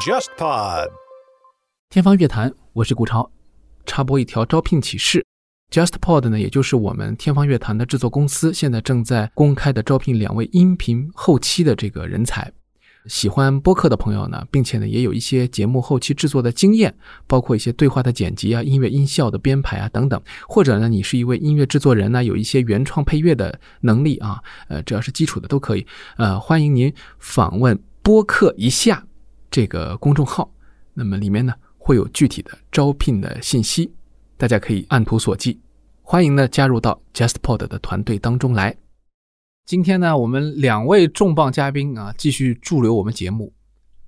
[0.00, 0.90] JustPod。
[1.88, 3.30] 天方乐坛，我是顾超。
[3.86, 5.24] 插播一条招聘启事
[5.70, 12.52] ：JustPod 呢，也就是我们天方乐坛的制作公司，现在正在公开的招聘两位音频后期的这个人才。
[13.06, 16.94] 喜欢播客的朋友呢，并且呢也有一些节目后期制作的经验，
[17.26, 25.86] 包括一些对话的剪辑啊、音乐音效的编排啊等等，或者呢你是一位音乐制作人呢，有一些原创配乐的能力啊，呃，只要是基础的都可以。
[26.16, 29.04] 呃，欢迎您访问播客一下
[29.50, 30.50] 这个公众号，
[30.94, 33.92] 那么里面呢会有具体的招聘的信息，
[34.38, 35.58] 大家可以按图索骥。
[36.02, 38.74] 欢迎呢加入到 JustPod 的团队当中来。
[39.66, 43.50] 今天呢，我们两位重磅嘉宾啊，继续驻留我们节目，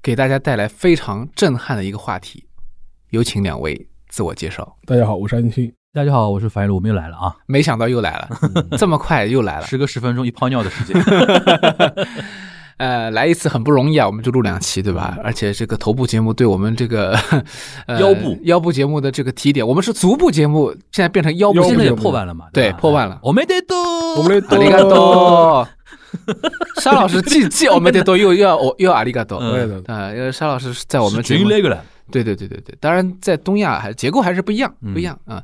[0.03, 2.45] 给大家带来非常震撼的一个话题。
[3.09, 4.77] 有请两位自我介绍。
[4.85, 5.73] 大家好，我是安青青。
[5.95, 7.35] 大家好，我是樊一路，我们又来了啊！
[7.47, 8.29] 没想到又来了，
[8.77, 10.95] 这么快又来了，时隔十分钟一泡尿的时间。
[12.79, 15.17] 呃，来一次很不容易啊，我们就录两期，对吧？
[15.25, 17.19] 而且这个头部节目对我们这个、
[17.87, 18.39] 呃、腰部。
[18.43, 22.47] 腰部节目的这个提点，我们是足部节目，现在变成腰部节目，现在也破万了嘛？
[22.53, 22.79] 对，吧？
[22.79, 23.19] 破万了。
[23.23, 23.77] 我没得多，
[24.51, 25.67] 阿里嘎多，
[26.83, 29.39] 沙老师既既我们得多，又又要又要阿里嘎多。
[29.39, 31.49] 啊，因为沙老师是在我们节目。
[31.49, 35.43] 那个了，对对对对对，当然在东亚还结构还是不一样，嗯不一样啊。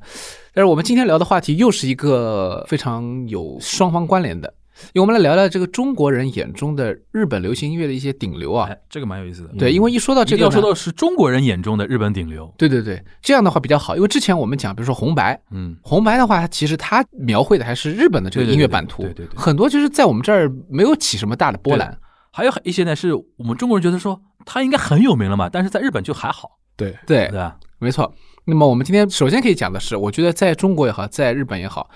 [0.55, 4.53] 但是我们今天聊的话题又是一个非常有双方关联的，
[4.93, 8.69] 因为我们来聊聊这个中国人眼中的日本流行音乐的一些顶流啊。
[8.71, 9.51] 哎，这个蛮有意思的。
[9.59, 12.53] 对，因为一说到这个要说到是中国人眼中的日本顶流。
[12.57, 21.99] 对对对，这样的话比较好，因为之前我们讲，比如说红白，嗯，红白的话，它其实它描绘的还是日本的这个音乐版图，对对对对很多就是在我们这儿没有起什么大的波澜。
[22.31, 28.11] 还有一些呢，是我们中国人觉得说他应该很有名了嘛，但是在日本就还好，对，对对，没错。
[28.47, 31.91] 那么我们今天首先可以讲的是，我觉得在中国也好，在日本也好，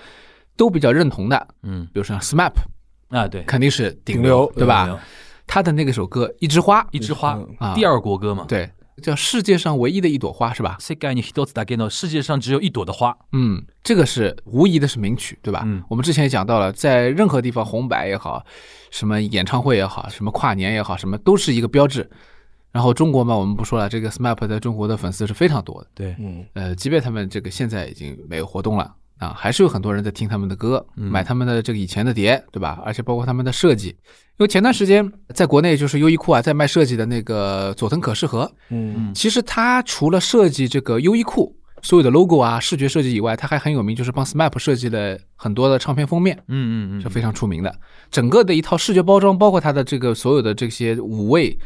[0.56, 2.52] 都比较认同的，嗯比如说 SMAP，
[3.08, 4.98] 啊，对，肯定是顶顶流对吧？
[5.46, 8.70] 他的那个首歌《一枝花》一枝花嗯，啊，第二国歌嘛，对，
[9.02, 10.76] 叫世界上唯一的一朵花是吧？
[10.80, 15.62] 世界に一つだけの世界上只有一朵的花，嗯，这个是无疑的是名曲，对吧？
[15.66, 18.44] 嗯我们之前也讲到了，在任何地方红白也好，
[18.90, 22.08] 什么演唱会也好，什么跨年也好，什么都是一个标志。
[22.70, 25.88] 然后中国嘛，我们不说了，这个 SMAP 在中国的粉丝是非常多的。
[25.94, 31.11] 对，嗯，呃，即便他们这个现在已经没有活动了 啊，还是有很多人在听他们的歌，嗯。
[31.11, 32.81] 买他们的这个以前的碟，对吧？
[32.85, 33.95] 而且包括他们的设计，因
[34.39, 47.73] 为前段时间在国内就是优衣库啊，在卖设计的那个佐藤可士和，嗯，其实他除了设计这个优衣库所有的 logo 啊、视觉设计以外，他还很有名，就是帮 SMAP 设计了很多的唱片封面，嗯嗯嗯，是非常出名的。
[48.09, 51.57] 整个的一套视觉包装，包括他的这个所有的这些五位，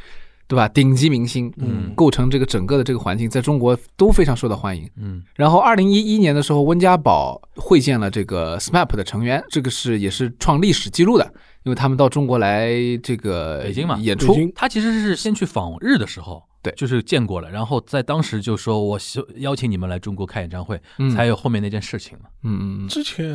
[0.51, 0.67] 对吧？
[0.67, 1.94] 顶级明星，嗯。
[1.95, 4.85] 构成这个整个的这个环境，在中国都非常受到欢迎。
[4.97, 5.23] 嗯。
[5.34, 11.23] 然后，二零一一年的时候，温家宝会见了这个 SMAP 的成员，这个是也是创历史记录的，
[11.63, 12.69] 因为他们到中国来
[13.01, 13.97] 这个北京嘛。
[14.00, 16.73] 演出，他其实是先去访日的时候，对。
[16.77, 21.09] 就是见过了，然后在当时就说我希邀请你们来中国开演唱会，嗯。
[21.09, 22.25] 才有后面那件事情嘛。
[22.44, 23.25] 嗯嗯嗯，之前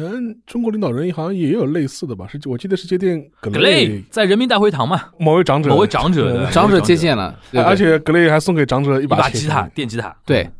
[0.46, 2.26] 中国领导人好像也有类似的吧？
[2.26, 6.50] 是我记得是接见格格雷雷在人民大会堂嘛，某位长者，某位长者。
[6.50, 7.64] 长者接见了，对对。
[7.64, 10.50] 而且格雷还送给长者一一把吉他，电吉他，对，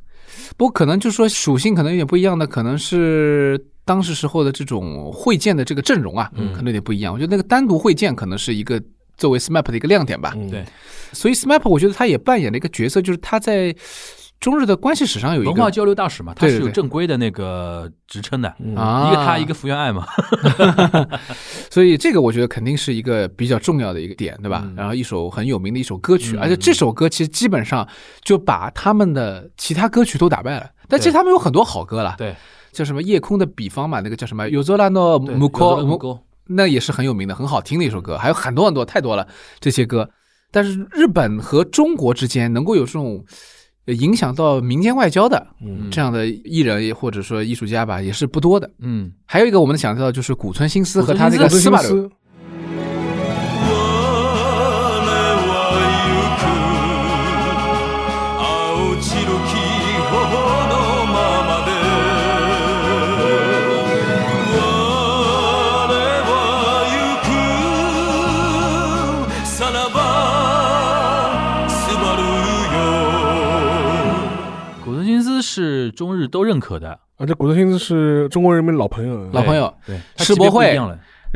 [0.57, 6.53] 不过可能就说属性可能有点不一样的，可能是当时时候的这种会见的这个阵容啊，嗯。
[6.53, 7.13] 可能有点不一样。
[7.13, 8.81] 我觉得那个单独会见可能是一个
[9.17, 10.33] 作为 SMAP 的一个亮点吧。
[10.37, 10.65] 嗯对。
[11.13, 13.75] 所以 SMAP 我觉得他也扮演了一个角色，就是他在
[14.39, 18.77] 中日的关系史上有一个文化交流大使嘛，他是有正规的那个职称的，嗯。
[18.77, 20.07] 啊，一个他一个福原爱嘛，
[21.71, 24.63] 所以这个我觉得肯定是一个比较重要的一个点，对吧？
[24.67, 24.75] 嗯。
[24.77, 27.89] 然后一首很有名的一首歌曲，嗯而且这首歌其实基本上
[28.23, 30.71] 就把他们的其他歌曲都打败了。
[30.89, 32.37] 但其实他们有很多好歌了，对，
[32.73, 34.47] 叫什么夜空的彼方嘛，那个叫什么
[36.47, 39.27] 那也是很有名的，很好听的一首歌，还有很多很多太多了
[39.61, 40.09] 这些歌。
[40.51, 43.23] 但是日本和中国之间能够有这种
[43.87, 48.71] 呃影响到民间外交的嗯这样的艺人或者说艺术家吧，也是不多的。
[48.79, 52.11] 嗯，还有一个我们想到就是古村新司和他那个斯巴鲁，
[75.57, 80.79] 是中日都认可的，啊，这古德新斯是中国人民老朋友，老朋友，对，世博会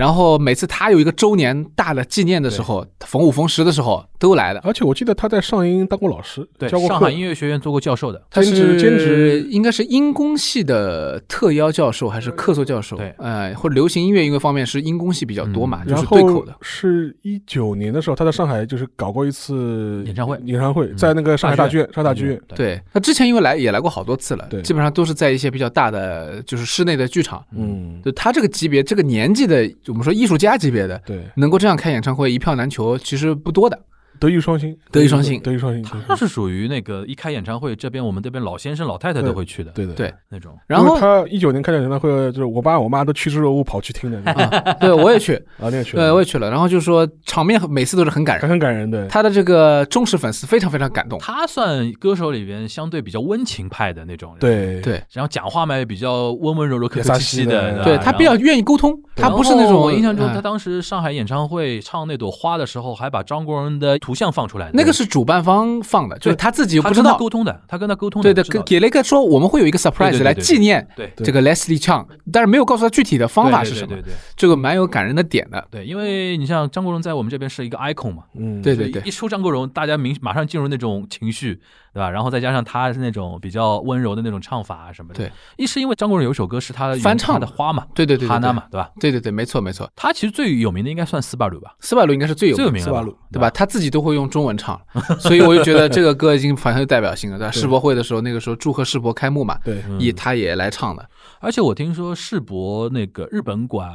[0.01, 4.61] 然后每次他有一个周年大的纪念的时候，逢五逢十的时候都来的。
[4.61, 9.47] 而且我记得他在上音当过老师，对教过上海音乐学院做过教授的，他是兼职。
[9.51, 12.97] 应该是音工系的特邀教授还是客座教授？
[12.97, 13.15] 对。
[13.19, 16.57] 呃，或者流行音乐音乐方面是音工系比较多嘛，就然是对口后的。
[16.63, 20.41] 是一九年的时候，他在上海就是搞过一次演唱会。
[20.45, 20.97] 演唱会嗯。
[20.97, 22.41] 在那个上海大剧院，大上海大剧院。
[22.49, 22.83] 对，对。
[22.95, 24.63] 他之前因为来也来过好多次了，对。
[24.63, 27.45] 基本上都是在一些比较大的就是室内的剧场。
[27.55, 33.79] 嗯，就他这个级别、这个年纪的，我们说艺术家级别的，对，能够这样开演唱会一票难求，其实不多的。
[34.21, 35.41] 德艺双馨，德艺双馨。
[35.41, 40.15] 德艺双馨，他是属于那个一开演唱会，这边我们这边老先生老太太都会去的，对对，对。
[40.29, 40.57] 那种。
[40.67, 46.51] 然后他一九年开的演唱会，就是我爸我妈都趋之若鹜跑去听的啊， 对我也去，那也去，对我也去了。
[46.51, 49.09] 然后就说场面每次都是很感人，很感人的。
[49.09, 51.19] 他的这个忠实粉丝非常非常感动。
[51.19, 54.81] 他算歌手里边相对比较温情派的那种人，，对。
[54.83, 55.03] 对。
[55.13, 64.71] 然后讲话嘛也比较温温柔柔、客客气气的，对他比较愿意沟通，他不是那种我印象中，哎他当时上海演唱会唱那朵花的时候，还把张国荣的图像放出来。
[64.75, 67.19] 那个是主办方放的，就是他自己又他跟他不知道。
[67.19, 74.01] 沟通的，他跟他沟通对的，给给了一个说我们会有一个 surprise 来对对对纪念对对这个 Leslie Chang，但是没有告诉他具体的方法是什么对。
[74.01, 75.65] 对对这个蛮有感人的点的。
[75.71, 81.61] 对，因为你像张国荣在我们这边是一个 icon 嘛，嗯，对对对一说张国荣，大家明马上进入那种情绪，
[81.93, 82.11] 对吧？
[82.11, 85.19] 然后再加上他是那种比较温柔的那种唱法啊什么的。
[85.19, 88.91] 对，一是因为张国荣有一首歌是他的翻唱的花嘛，对对对对对哈娜嘛，对吧？
[88.99, 89.91] 对对对，没错没错。
[89.95, 93.51] 他其实最有名的应该算斯巴鲁吧，斯巴鲁应该是最有最有名的斯巴鲁，对吧？？
[93.51, 94.81] 他自己都会用中文唱，
[95.21, 97.51] 所以我就觉得这个歌已经很有代表性了，对吧？
[97.51, 101.09] 世博会的时候，那个时候祝贺世博开幕嘛，对，嗯也他也来唱的。
[101.41, 103.91] 而且我听说世博那个日本馆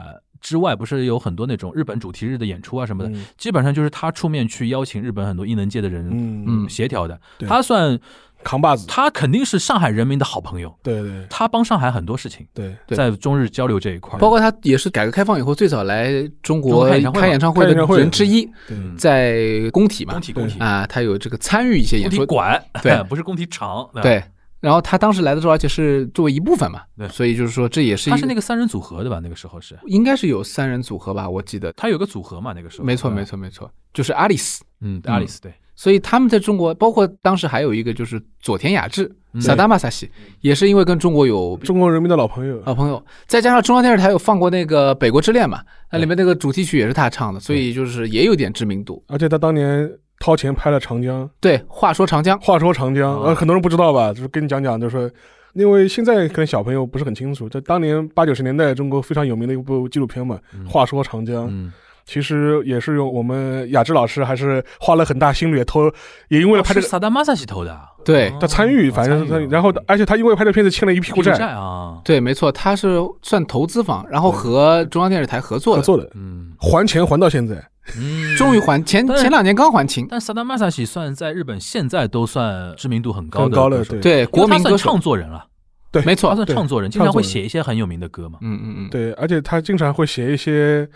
[0.45, 3.25] 之外，不是有很多那种日本主题日的演出啊什么的，嗯。
[3.35, 7.19] 基本上就是他出面去邀请日本很多艺能界的人，嗯嗯协调的。
[7.47, 7.99] 他算
[8.43, 11.25] 扛把子，他肯定是上海人民的好朋友，对对。
[11.31, 12.95] 他帮上海很多事情，对，对。
[12.95, 16.11] 在中日交流这一块，包括他也是改革开放以后最早来
[16.43, 18.95] 中中国国开演唱会的人之一，嗯。
[18.95, 20.59] 在工体嘛工，体工体。
[20.59, 24.23] 啊，他有这个参与一些演出，工体馆， 对不是工体场，吧，对。
[24.65, 29.19] 然后他当时来的时候，而且是作为一部分嘛，对所以就是说这也是他是那个三人组合的吧？
[29.21, 32.51] 那个时候是应该是有三人组合吧，我记得，他有个组合嘛？
[32.51, 34.63] 那个时候没错没，错没错，就是阿丽丝。
[34.81, 39.03] 嗯，嗯阿里斯对，所以他们在中国，包括当时还有一个就是佐田雅治、
[39.33, 40.09] 嗯萨达马萨西，
[40.41, 45.61] 也是因为跟中国有中国人民的老朋友，老朋友，再加上中央电视台有放过那个《北国之恋》嘛，
[45.91, 49.03] 那里面那个主题曲也是他唱的，所以就是也有点知名度。
[49.07, 54.13] 而且他当年掏钱拍了《长江》，对，话说长江，话说长江，哦呃，很多人不知道吧？
[54.13, 55.11] 就是跟你讲讲，就是说，
[55.53, 60.65] 因为现在可能小朋友不是很清楚，在当年八九十年代中国非常有名的一部纪录片嘛，嗯。
[60.65, 61.71] 话说长江》，嗯，
[62.05, 65.91] 其实也是用我们雅芝老师还是花了很大心力投，
[66.27, 68.31] 也因为了拍这个哦是萨达马萨西投的啊，对。
[68.39, 76.53] 他参与，哦反正是参与，然后而且他因为拍这片子欠了一屁股债，债啊，对，没错，他是算投资方，然后和中央电视台合作的，合作的，嗯。
[76.59, 77.55] 还钱还到现在，
[77.97, 84.01] 嗯，终于还前前两年刚还清，但萨达马萨西算在日本现在都算知名度很高很高了，的歌手。
[84.01, 84.25] 对。
[84.27, 85.45] 国民歌唱，作人了，
[85.91, 86.03] 对。
[86.03, 86.29] 没错。
[86.29, 88.39] 他，算对唱作人，经常会写一些很有名的歌嘛。
[88.41, 90.87] 嗯嗯嗯，对，而且他经常会写一些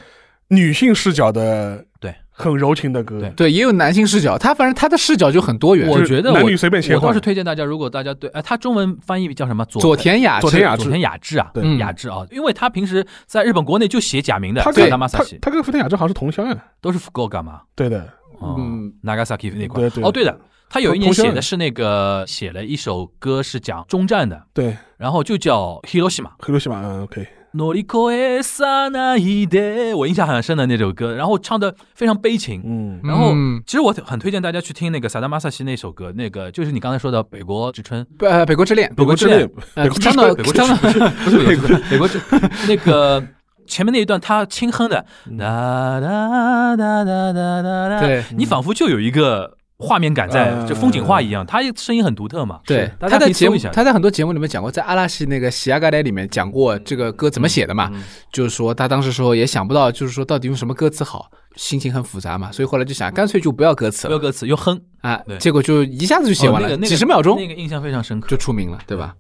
[0.50, 3.30] 女性视角的，对，很柔情的歌，对。
[3.32, 5.88] 对，也有男性视角，他反正他的视角就很多元。
[5.88, 7.04] 我觉得我男女随便切换。
[7.04, 9.64] 我倒是推荐大家，如果大家对，哎，他中文翻译叫什么？
[9.66, 10.42] 佐佐田雅治。
[10.42, 10.84] 佐田雅治。
[10.84, 11.64] 佐田雅治啊，对。
[11.64, 11.78] 嗯。
[11.78, 17.62] 雅治啊，因为他平时在日本国内就写假名的，他跟他达马萨西他跟福田雅治好像是同乡啊，都是福冈干嘛？
[17.76, 18.02] 对的，
[18.40, 18.56] 哦。
[18.58, 19.82] 嗯，Nagasaki 那块。
[19.82, 20.04] 对对。
[20.04, 20.36] 哦，对的，
[20.68, 26.32] 他有一年写的是那个写了一首歌是讲中战的，对，然后就叫 Hiroshima。
[26.40, 32.61] 黑罗西马，嗯，OK，乗り越えさないで，我印象很深的那首歌，然后唱的非常悲情。
[32.65, 38.05] 嗯，然后嗯，其实我很推荐大家去听那个萨达马萨西那首歌，那个就是你刚才说的《北国之春》。
[38.27, 40.77] 呃，北国之恋，北国之恋，呃，北国之张的北国之张的，
[41.25, 42.21] 不是北国，北国之
[42.67, 43.23] 那个
[43.69, 45.07] 前面那一段他轻哼的
[45.39, 51.46] 哒哒哒哒哒哒哒，对你仿佛就有一个 画面感在，嗯就风景画一样。
[51.46, 53.58] 他声音很独特嘛，对，他在节目。
[53.74, 68.36] 他在很多节目里面讲过，在阿拉西那个《喜亚嘎莱》里面讲过这个歌怎么写的嘛，嗯就是说他当时时候也想不到，就是说到底用什么歌词好，心情很复杂嘛，所以后来就想干脆就不要歌词了没有歌词用哼，啊对，结果就一下子就写完了，哦那个那个几十秒钟那个印象非常深刻就。
[68.38, 69.16] 出名了，对吧？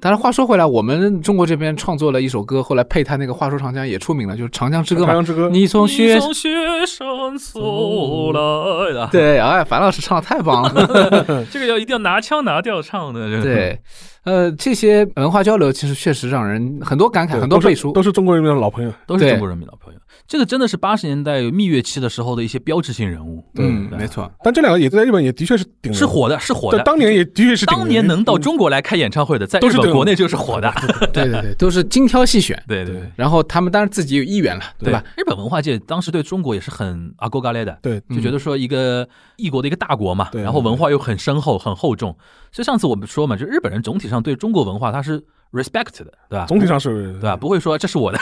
[0.00, 5.12] 但是话说回来，我们中国这边创作了一首歌，后来配他那个《话说长江》也出名了，就是《长江之歌》嘛。
[5.12, 6.48] 长江之歌，你从雪你从雪
[6.86, 7.06] 山
[7.38, 11.44] 走来的，对，哎，樊老师唱的太棒了。
[11.52, 13.78] 这个要一定要拿腔拿调唱的，这个对，
[14.24, 17.92] 呃，这些文化交流其实确实让人很多感慨，很多背书。
[17.92, 18.92] 都是中国人民的老朋友。
[19.06, 20.00] 都是中国人民老朋友。
[20.26, 24.30] 这个真的是八十年代蜜月期的时候的一些标志性人物，嗯，没错。
[24.44, 26.82] 但这两个也在日本也的确是顶是，火的，是火，的。
[26.82, 30.72] 当年也的确是当年能到中国来开演唱会的，在日都是顶本国内就是火的。
[31.12, 32.60] 对对对，都是精挑细选。
[32.68, 33.10] 对对对。
[33.16, 35.02] 然后他们当然自己有意愿了，对吧？？
[35.16, 42.14] 日本文化界当时对中国也是很阿勾嘎勒的，对嗯就觉得说一个异国的一个大国嘛，然后文化又很深厚、很厚重。
[42.52, 46.46] 所以上次我们说嘛，就日本人总体上对中国文化它是 respect 的，对吧？
[46.46, 47.36] 总体上是对吧？
[47.36, 48.18] 不会说这是我的，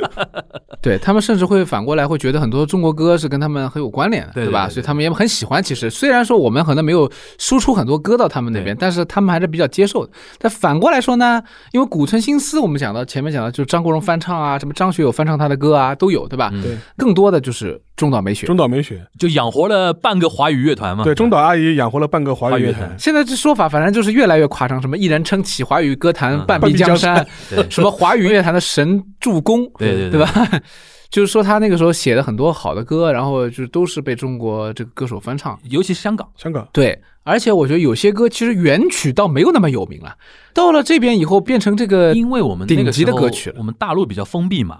[0.82, 4.34] 对他们甚至会反过来会觉得很多中国歌是跟他们很有关联的，吧？
[4.34, 5.62] 对吧对对所以他们也很喜欢。
[5.62, 10.12] 其实虽然说我们可能没有输出很多歌到他们那边，但是他们还是比较接受的。
[10.38, 11.42] 但反过来说呢，
[11.72, 16.50] 因为古村新司我们讲到前面讲到，就是张国荣翻唱啊，什么张学友翻唱他的歌啊，都有，对吧？
[16.52, 18.46] 嗯对更多的就是中岛美雪。
[18.46, 21.04] 中岛美雪，就养活了半个华语乐团嘛。
[21.04, 22.94] 对中岛阿姨养活了半个华华语乐团。
[22.98, 27.26] 现在这说法，反正就是越来越夸张，什么一人撑起华语歌坛嗯半壁江山，
[27.70, 30.20] 什么华语乐坛的神助攻，对 对对。
[30.20, 30.48] 吧？
[31.12, 35.58] 就是说他那个时候写的很多好的歌，然后就都是被中国这个歌手翻唱。
[35.64, 36.66] 尤其是香港，香港。
[36.72, 40.16] 对，而且我觉得有些歌其实原曲倒没有那么有名了，
[40.54, 43.56] 到了这边以后变成这个，因为我们那顶级个时候的歌曲了。
[43.58, 44.78] 我们大陆比较封闭嘛，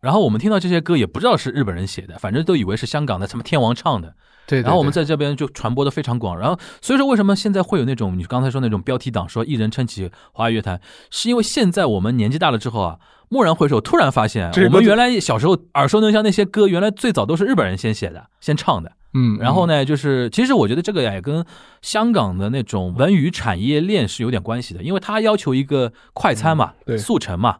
[0.00, 4.14] 然后我们听到这些歌也不知道是日本人写的，反正都以为是香港的什么天王唱的。
[4.46, 10.80] 对，对然后我们在这边就传播的非常广，然后所以说为什么现在会有那种你刚才说那种标题党说一人撑起华语乐坛，
[11.10, 12.98] 是因为现在我们年纪大了之后啊，
[13.30, 18.92] 蓦然回首，突然发现我们原来小时候耳熟能详那些歌，原来最早都是日本人先写的、先唱的。
[19.14, 21.44] 嗯，然后呢，就是其实我觉得这个呀也跟
[21.82, 27.58] 香港的那种文娱产业链是有点关系的，因为它要求一个快餐嘛，对速成嘛，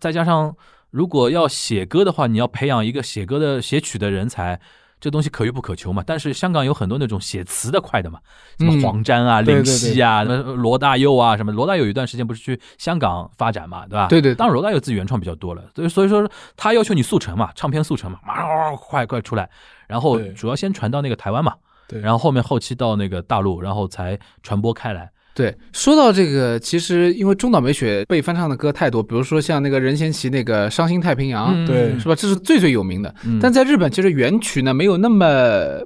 [0.00, 0.56] 再加上
[0.90, 4.60] 如果要写歌的话，你要培养一个写歌的写曲的人才。
[5.04, 8.18] 这东西可遇不可求嘛，但是香港有很多那种写词的快的嘛，
[8.58, 14.06] 什么嗯黄沾啊、林夕啊、什么罗大佑啊，什么罗大佑有一段时间不是去香港发展嘛，对吧？
[14.08, 14.34] 对对对。
[14.34, 19.50] 当然罗大佑自己原创比较多了，所以所以说他要求你速成嘛，唱片速成嘛，马上快快出来，
[19.86, 21.52] 然后主要先传到那个台湾嘛，
[21.86, 25.10] 对，然后后面后期到那个大陆，然后才传播开来。
[25.34, 32.14] 对，说到这个，其实因为中岛美雪被翻唱的歌太多，比如说像那个任贤齐那个《伤心太平洋》对是吧？
[32.14, 33.12] 这是最最有名的。
[33.24, 35.26] 嗯但在日本，其实原曲呢没有那么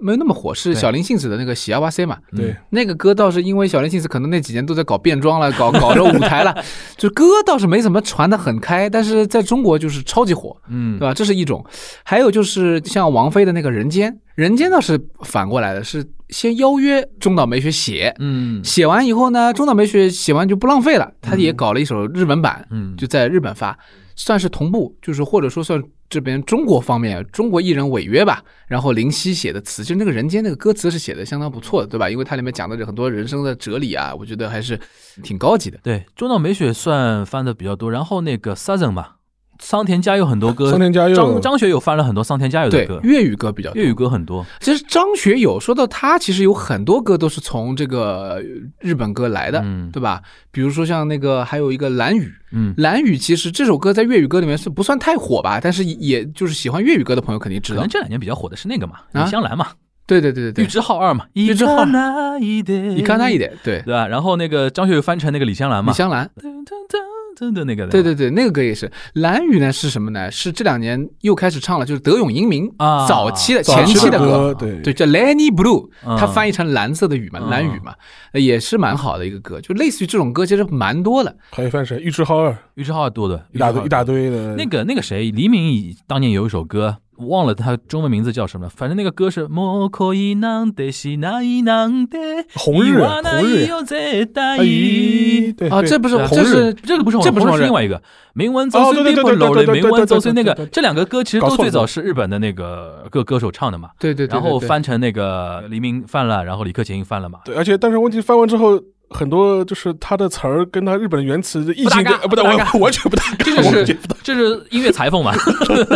[0.02, 2.19] 没有那么火，是小林幸子的那个《喜亚哇塞》嘛。
[2.37, 6.55] 对那个歌倒是因为小林幸子可能那几年都在搞变装了，搞搞着舞台了，
[6.99, 11.14] 就歌倒是没怎么传的很开，但是在中国就是超级火，嗯对吧？
[11.14, 11.64] 这是一种。
[12.05, 23.76] 还有就是像王菲的那个《人间》，《人间》倒是反过来的，是先邀约中岛美雪写，嗯写完以后呢，中岛美雪写完就不浪费了，他也搞了一首日文版，嗯，就在日本发，
[24.14, 28.40] 算是同步，就是或者说算这边中国方面中国艺人违约吧。
[28.68, 32.09] 然后林夕写的词，就那个人间那个歌词是写的相当不错的，对吧？
[32.09, 34.78] 因为它里面讲的很多人生的哲理啊，我觉得还是
[35.21, 35.80] 挺高级的。
[35.83, 39.14] 对，中岛美雪算翻的比较多，然后那个 Southern 嘛，
[39.58, 43.82] 桑田佳佑很多歌，桑田佳佑张张学友翻了很多桑田佳佑的歌，，粤语歌比较多。
[43.82, 43.98] 粤语。
[43.98, 44.46] 歌很多。
[44.60, 48.40] 其实张学友说到他，其实有很多歌都是从这个
[48.78, 49.90] 日本歌来的，嗯。
[49.90, 50.22] 对吧？
[50.52, 57.78] 比如说像那个还有一个蓝雨，嗯，蓝雨其实这首歌在粤语歌里面是不算太火吧，但是也就是喜欢粤语歌的朋友肯定知道。
[57.78, 57.88] 可能。
[57.88, 59.24] 这两年比较火的是那个嘛，啊？
[59.24, 59.66] 李香兰嘛，
[60.06, 64.06] 对对对对玉对，之浩二嘛，玉之浩你看他一点，对，对吧？
[64.06, 67.07] 然后那个张学友翻成那个李香兰嘛，李香兰，噔噔噔
[67.38, 68.90] 噔的那个，对对对，那个歌也是。
[69.14, 70.30] 蓝雨呢是什么呢？
[70.30, 77.95] 是这两年又开始唱了，就是德永英明啊早期的前期的的歌歌，对对，叫 Lenny Blue，嗯它翻译成蓝色的雨嘛，嗯蓝雨嘛，
[78.33, 81.37] 呃也是蛮好的一个歌，就类似于这种歌其实蛮多的。
[81.50, 81.99] 还有翻谁？
[82.00, 98.01] 玉置浩二，玉置浩二多的，一大堆一大堆的那个那个谁，黎明以当年有一首歌，忘了他中文名字叫什么了，反正那个歌是もう恋なんてしないなんて红日言わない红日よ絶対哎，对啊，对这不是对啊这是这个不是这不是红日红日是另外一个
[98.33, 108.81] 铭文走哦对对碎的不对对对漏的铭对对对对文走碎那个对对对这两个歌其实都搞错了最早是日本的那个歌歌手唱的嘛，对对对，然后对对翻成那个黎明翻了，然后李克勤翻了嘛，对，而且但是问题翻完之后。
[109.10, 115.31] 很多就是他的词儿跟他日本的原词的意境跟不搭嘎呃不搭不搭嘎 完完全不搭嘎，这完就是全不搭这是音乐裁缝嘛，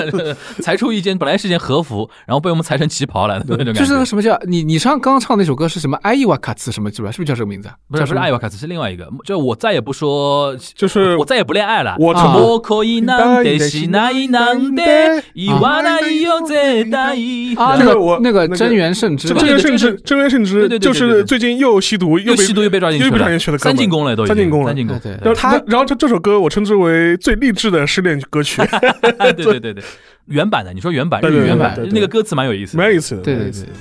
[0.62, 3.74] 裁出一件本来是件和服，然后被我们裁成旗袍了那种感觉。
[3.74, 5.98] 就是那个什么叫你你唱刚刚唱那首歌是什么？
[6.04, 7.10] 艾伊瓦卡茨什么是吧？
[7.10, 7.74] 是不是叫这个名字啊？
[7.90, 11.96] 不是不是叫什么艾瓦卡斯是另外一个，就我再也不说，就是我再也不恋愛了。
[12.00, 17.56] 我啊もう恋なんてしないなんて言わないよ絶対。
[17.58, 24.99] 啊，这个我那个那个那个真源圣之吧真对对对源圣之，真源圣之，对对对对就对对是最近又吸毒被又吸毒又被抓进 一不小心去了哥们三进宫了都已经三进宫了三进宫。
[24.99, 28.61] 对，对然后他然后这这首歌我称之为最励志的失恋歌曲，
[29.21, 29.83] 对对对对，
[30.27, 31.95] 原版的，你说原版对对日语原版对对对。
[31.95, 33.23] 那个歌词蛮有意思，蛮有意思的。
[33.23, 33.73] 对对蛮有意思对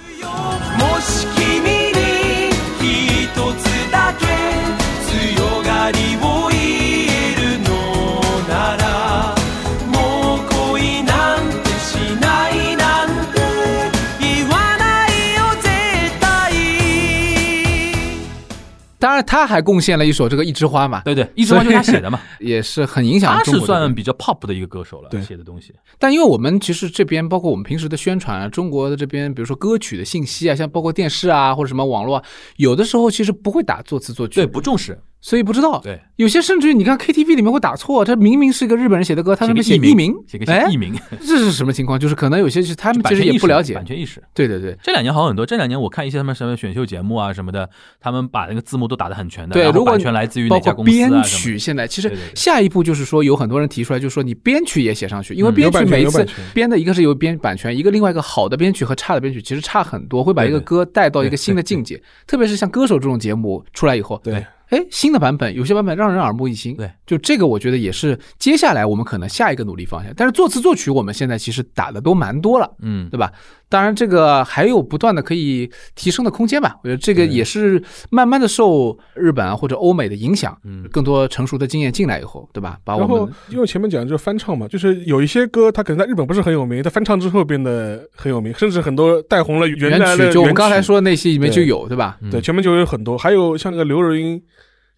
[19.01, 25.21] 当然他还贡献了一首这个《一枝花》嘛，对对，一枝花就是他写的嘛， 也是很影响他是算比较 pop 的一个歌手了，对。
[25.23, 32.23] 写的东西，但因为我们其实这边包括我们平时的宣传啊，中国的这边比如说歌曲的信息啊，像包括电视啊或者什么网络啊，
[32.57, 35.79] 有的时候其实不会打作词作曲，对，不重视，所以不知道。
[35.79, 41.99] 对，有些甚至于你看 KTV 里面会打错，这明明是一个日本人写的歌，他上面写艺名，写个哎艺，名， 这是什么情况？
[41.99, 43.85] 就是可能有些是他们其实版权意识也不了解版。
[43.85, 44.21] 权意识。
[44.33, 62.01] 对对对这两年好很多，这两年我看一些他们什么选秀节目啊什么的，他们把那个字幕都打得很全的，对，然后如果版权来自于包哪家公司括编曲，现在其实下一步就是说有很多人提出来，就是说你编曲也写上去，因为嗯编曲每一次编的一个是有编版权，一个另外一个好的编曲和差的编曲其实差很多，会把一个歌带到一个新的境界。
[62.25, 70.13] 特别是像歌手这种节目出来以后，对，哎，新的版本有些版本让人耳目一新，对，就这个我觉得也是接下来我们可能下一个努力方向。
[70.15, 73.31] 但是作词作曲我们现在其实打的都蛮多了，嗯，对吧？
[73.71, 76.75] 当然，这个还有不断的可以提升的空间吧。
[76.83, 82.77] 我觉得这个也是慢慢的受日本啊或者欧美的影响，嗯更多成熟的经验进来以后，对吧？
[82.83, 92.17] 把我然后们因为前面讲就是翻唱嘛，就是有一些歌它可能在日本不是很有名，它翻唱之后变得很有名，甚至很多带红了原原来的曲就我们刚才说的那些里面就有，对吧？
[92.21, 94.41] 嗯对，前面就有很多，还有像那个刘若英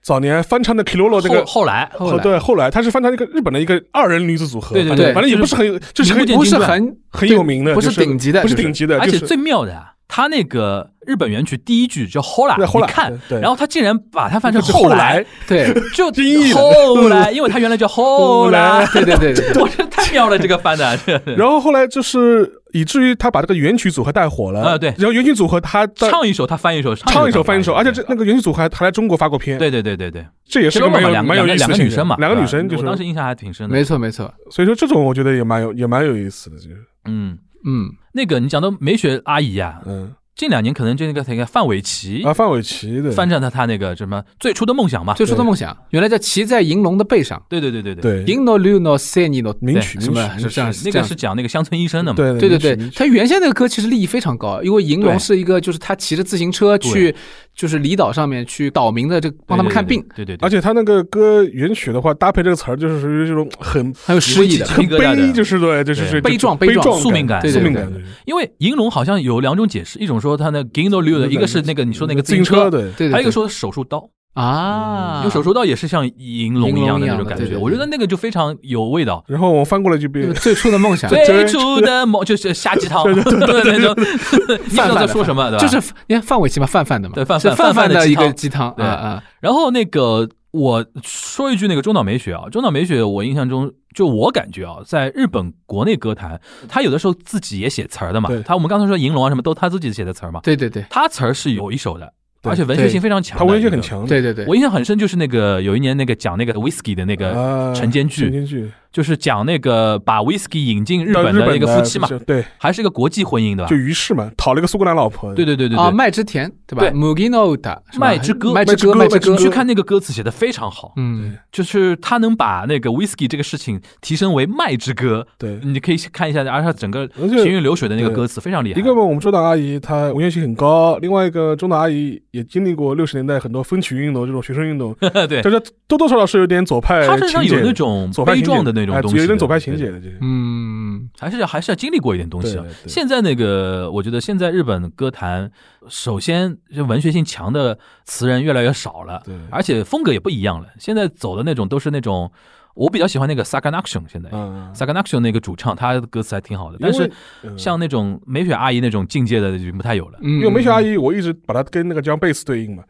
[0.04, 1.46] 早年翻唱的 Kilolo 那个。
[1.46, 15.18] 后来后来对，后来他是翻唱一个日本的一个二人女子组合，对对反正对反正也不是很有，就是很不是很很有名的，不是就是顶级的不是顶级的，而且最妙的啊，他那个日本原曲第一句叫 Hola，你看，对然后他竟然把它翻成后来。
[15.18, 16.06] 来，对 就
[16.54, 21.00] 后来，因为他原来叫后来， 对对对我这太妙了，这个翻的，
[21.36, 24.90] 然后后来就是以至于他把这个原曲组合带火了啊对。
[25.00, 36.78] 然后原曲组合他在唱一首他翻一首，唱一首翻一首，而且这这那个原曲组合还还来中国发过片，对对对对对，这也是个蛮有两个蛮有意思的两个女生嘛，两个女生就是当时印象还挺深的，没错没错，所以说这种我觉得也蛮有也蛮有意思的，就是。
[37.06, 40.14] 嗯，嗯，那个你讲到美雪阿姨啊，嗯。
[40.36, 45.78] 近两年可能就那个那个范玮琪啊，范玮琪的翻唱他他那个什么最初的梦想嘛，最初的梦想。
[45.92, 47.40] 原来叫骑在银龙的背上。
[47.48, 48.34] 对对对对对，对。
[48.34, 57.16] I n no lu no se ni no 名曲什么名曲是这样那个是讲那个乡村医生的嘛，对对对对，他原先那个歌其实利益非常高，因为银龙是一个就是他骑着自行车去
[57.56, 64.66] 就是离岛上面去岛民的这个帮他们看病，对对对，而且他那个歌原曲的话，搭配这个词儿，就是属于这种很很有诗意的。
[64.66, 67.92] 很悲，就是对，就是是悲壮悲悲壮壮宿命感宿命感，
[68.26, 72.92] 因为银龙好像有两种解释，一种说他那 Gino Liu 的，一个是那个你说那个自行车，对，对。
[72.94, 79.24] 对，对还有一个说手术刀，啊，因为手术刀也是像银龙一样的那种感觉，我觉得那个就非常有味道。
[79.28, 85.68] 然后我翻过来就变成最初的梦想， 最初的 梦就是瞎鸡汤， 对那种，你不知道在说什么，对吧？
[85.68, 88.86] 就是你看范玮琪嘛，范范的嘛，对范范范范范的的一个鸡鸡汤对。
[88.86, 98.42] 啊啊，然后那个我说一句那个中岛美雪啊，中岛美雪，我印象中就我感觉啊，在日本国内歌坛，他有的时候自己也写词儿的嘛对。
[98.44, 100.84] 她我们刚才说银龙啊什么都他自己写的词儿嘛，对对对。
[100.90, 102.12] 他词儿是有一手的，对
[102.44, 108.24] 而且文学性非常强的他文学很强，对对对，我印象很深，就是那个有一年那个讲那个 whisky 的那个啊晨间剧。
[108.24, 113.68] 晨间剧就是讲那个把 whisky 引进日本的那个夫妻嘛，对，还是一个国际婚姻对吧？
[113.68, 113.76] 就？
[113.76, 116.82] 于是嘛，讨了个苏格兰老婆，对对对对啊，麦之田对吧？
[116.82, 119.36] 对？Mugino 的麦之歌麦之歌，麦之歌麦之歌。
[119.36, 125.60] 你去，看那个歌词写的非常好，嗯，就是他能把那个 whisky 这个事情提升为麦之歌，对。
[125.64, 128.80] 你可以看一下，而且它整个行云流水的那个歌词非常厉害。
[128.80, 134.94] 一个嘛，我们周岛阿姨她文学性很高，另外一个中岛阿姨也经历过六十年代很多风起运动这种学生运动，
[135.28, 145.52] 对，就是多多少少是有点左派他身上有那种悲壮的那种哎东西的，有点左派情节的，这个嗯，还是要还是要经历过一点东西啊现在那个，我觉得现在日本歌坛，
[145.88, 150.68] 首先就文学性强的词人越来越少了，对而且风格也不一样了。
[150.80, 152.32] 现在走的那种都是那种，
[152.76, 154.30] 我比较喜欢那个 Saganaction，现在。
[154.32, 157.10] 啊，Saga Action 那个主唱，他的歌词还挺好的，但是
[157.44, 160.18] 嗯像那种美雪阿姨那种境界的就不太有了。
[160.22, 162.84] 嗯因为梅雪阿姨，我一直把她跟那个江贝斯对应嘛，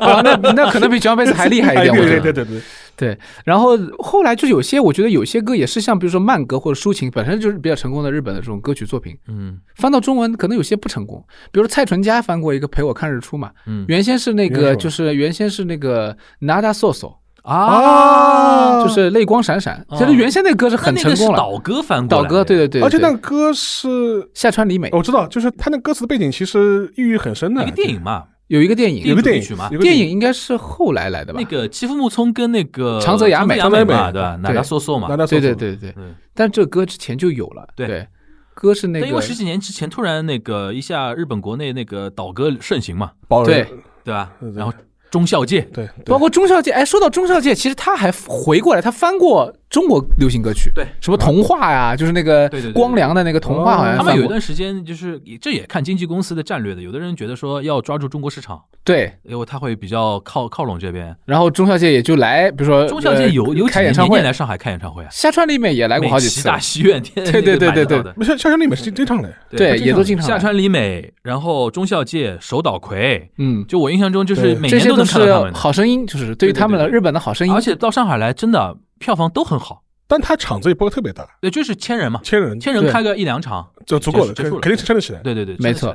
[0.00, 2.20] 啊， 那那可能比 John Bass 还厉害一点， 对觉得。
[2.20, 2.60] 对对对
[2.96, 11.24] 对，然后后来就有些，我觉得有些歌也是像比如说慢歌或者抒情，本身就是比较成功的日本的这种歌曲作品，嗯翻到中文可能有些不成功。
[11.50, 21.38] 比如说蔡淳佳翻过一个《陪我看日出》嘛，嗯原先是那个就是原先是那个 Nada So So，啊，就是泪光闪闪，哦其实原先那个歌是很那那个是成功了。
[21.38, 30.08] 岛歌翻过来的岛歌，对对对，而且那个歌是夏川里美，我知道，就是他那歌词的背景其实寓意蕴很深的，一个电影嘛，有一个电影，有个电影主题曲嘛电影。
[30.08, 31.40] 应该是后来来的吧？
[31.40, 34.36] 那个欺负木聪跟那个长泽雅美长泽雅美对吧？
[34.42, 36.14] 哪对达索索嘛对对对对，嗯。
[36.34, 37.86] 但这歌之前就有了，对。
[37.86, 38.06] 对，
[38.54, 43.68] 歌是那个因为十几年之前突然那个一下日本国内那个倒歌盛行嘛，保对人。
[44.04, 44.12] 对。
[44.12, 44.30] 吧？
[44.40, 44.50] 对？
[44.50, 44.58] 对。
[44.58, 44.72] 然后
[45.10, 45.62] 中孝介。
[45.72, 46.04] 对，对。
[46.04, 61.16] 包括中孝介，哎，说到中孝介，其实他还回过来，他翻过中国流行歌曲，对，什么童话呀，就是那个光良的那个童话，好像他们有一段时间就是这也看经纪公司的战略的，有的人觉得说要抓住中国市场，对，因为他会比较靠靠拢这边。
[61.24, 64.10] 然后中孝介也就来，比如说中孝介有呃有几开演唱会。
[64.10, 66.44] 年年年，来上海开演唱会啊，夏川里美也来过好几次。
[66.44, 68.12] 大，戏院，对对对对对对。
[68.12, 82.58] 不像夏川里美是经经常来，对也都经常夏川里美，然后中孝介、手岛葵，嗯，就我印象中就是每年都能这些都是看到他们，好声音，就是对于他们的日本的好声音，而且到上海来真的票房都很好，但他场子也不会特别大，对，就是千人嘛，千人。
[82.58, 85.20] 千人开个一两场，就足够了，结束了肯肯定是撑得起来。
[85.20, 85.94] 对对对，没错。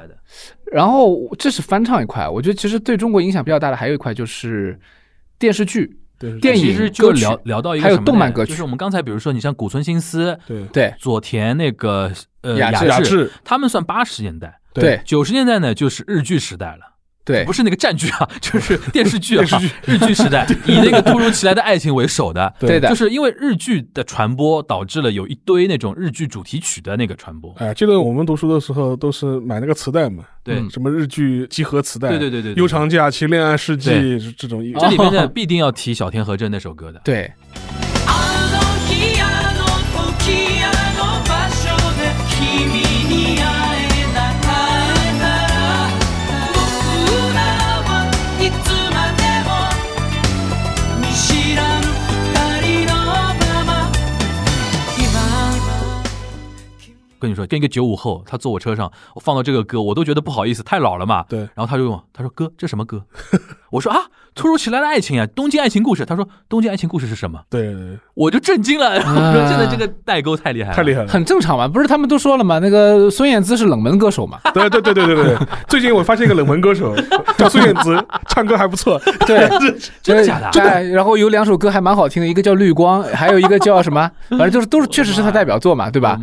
[0.72, 4.80] 然后这是翻唱一块，我觉得其实对中国影响比较大的还有一块就是
[5.40, 7.22] 电视剧，对电影其实就歌曲。
[7.22, 8.52] 聊聊到一个动漫歌曲。
[8.52, 10.64] 就是我们刚才比如说你像古村新司、对。
[10.66, 10.94] 对。
[11.00, 15.02] 佐田那个呃雅雅治他们算八十年代，对。
[15.04, 16.99] 九十年代呢就是日剧时代了。
[17.30, 17.46] 对。
[17.46, 19.74] 不是那个战剧啊， 就是电视剧啊，电视剧。
[19.86, 22.90] 日剧时代，以那个突如其来的爱情为首的，对的。
[22.90, 30.56] 就是因为日剧的传播导致了有一堆那种日剧主题曲的那个传播，哎，记得我们读书的时候都是买那个磁带嘛，对。
[30.56, 30.70] 嗯。
[30.70, 33.90] 什么日剧集合磁带，对对对对，对悠长假期、恋爱世纪
[34.38, 37.89] 这种一，这里面呢哦必定要提小田和正那首歌的，对，あ
[57.20, 61.24] 跟你说，跟一个九五后，他坐我车上，我放到这个歌，我都觉得不好意思，太老了嘛。
[61.30, 63.06] 对然后他就问我，他说哥，这什么歌？
[63.72, 64.00] 我说啊，
[64.40, 66.06] 突如其来的爱情啊，东京爱情故事。
[66.06, 67.40] 他说东京爱情故事是什么？
[67.50, 68.96] 对对我就震惊了。
[68.96, 71.08] 我说真的，这个代沟太厉害了，太厉害了。
[71.10, 72.60] 很正常嘛，不是他们都说了嘛？
[72.60, 76.96] 那个孙燕姿是冷门歌手嘛，对对对对对对对， 最近我发现一个冷门歌手
[77.38, 78.98] 叫孙燕姿，唱歌还不错。
[79.28, 79.50] 对，
[80.02, 80.84] 真的假的啊真的。
[80.96, 86.18] 然后有两首歌还蛮好听的，一个叫《绿光》，还有一个叫什么，反正就是都是确实是他代表作嘛，对吧？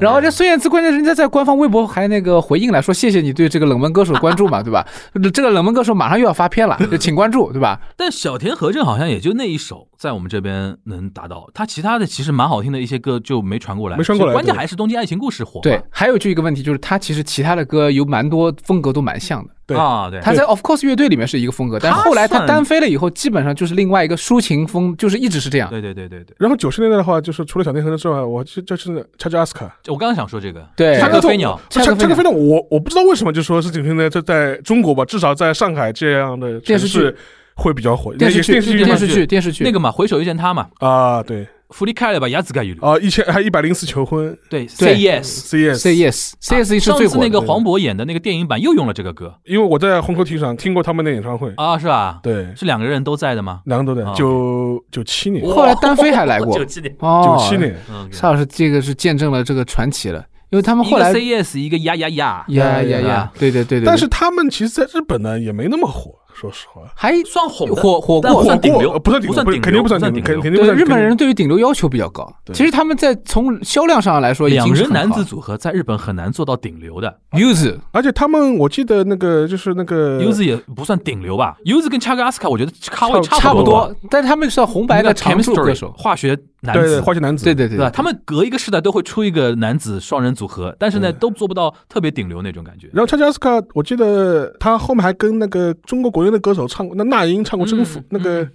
[0.00, 4.84] 然后这孙燕姿，关键人家在官方微博还那个回应了，说谢谢你对这个冷门歌手关注嘛，对吧？
[5.32, 7.80] 这个冷门歌手马上又要发片了，就请关注，对吧？
[7.96, 15.60] 但小田和正好像也就那一首在我们这边能达到，他其他的其实蛮好听的一些歌就没传过来，没传过来关键还是东京爱情故事火。
[15.62, 19.50] 对，还有就一个问题就是他其实其他的歌有蛮多风格都蛮像的。
[19.66, 25.70] 对啊，对，他在 Of Course 乐队里面是一个风格，但他后来他单飞了以后，基本上就是另外一个抒情风，就是一直是这样。
[25.70, 37.16] 对对对对对，然后九十年代的话，就是除了小田和正之外，我就就是恰恰阿斯卡，我刚刚想说这个，对恰克飞鸟，恰恰克飞鸟我我不知道为什么就说是九十年代在在中国吧，至少在上海这样的城电视剧市
[37.60, 38.14] 会比较火。
[38.14, 39.64] 电视剧、电视剧电视剧、电视剧。
[39.64, 41.46] 那个嘛，回首遇见他嘛，啊，对。
[41.70, 44.36] 福利开了吧，牙子盖一啊，一千还一百零四求婚。
[44.48, 45.22] 对对，Say Yes。
[45.22, 49.32] ，CS Say Yes，Say Yes 是上最火那个黄渤演的那个电影版又用了这个歌。
[49.44, 52.18] 因为我在虹口体育场听过他们的演唱会，啊，是吧？
[52.24, 53.60] 对，是两个人都在的吗？
[53.66, 56.58] 两个都在啊九九七年，后来单飞还来过。
[56.58, 57.56] 九七年，哦，九七。
[57.56, 60.18] 年，嗯，沙老师这个是见证了这个传奇了，
[60.50, 66.10] 因为他们一个后来 Say Yes，一个呀呀呀，呀呀呀，对对对对，但是他们其实在日本呢也没那么火，
[66.40, 66.82] 说实话。
[66.94, 72.32] 还算红的火火过算顶流，火过不算顶流，不算顶流，肯定不算顶流，肯肯定不算对日本人对于顶流要求比较高。
[72.52, 85.92] 其实他们在从销量上来说两人男子组合在日本很难做到顶流的 Use 而且他们我记得那个就是那个，Use 也不算顶流吧，Use 跟 Chaga Aska 我觉得咖位差差不不多但是他们算红白的常驻歌手。
[85.96, 87.90] 化学男子，化学男子，对对对对？
[87.90, 92.88] 他们隔一个世代都会出一个男子双人组合，但是呢，都做不到特别顶流那种感觉。
[92.92, 98.52] 然后 Chaka Aska，，我记得他后面还跟那个中国国内的歌手唱过，那那英唱过《征服》嗯那个嗯。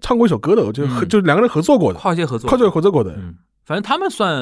[0.00, 3.32] 唱过一首歌的，我就就两个人合作过的，跨界合作，跨界合作过的，嗯，
[3.64, 4.36] 反正他们算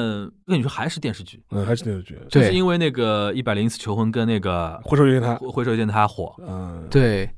[0.47, 6.33] 跟你说还是电视剧，嗯，还是电视剧，对就是因为那个一百零一次求婚跟那个回首遇见他，回首遇见他火。
[6.39, 7.29] 嗯，对，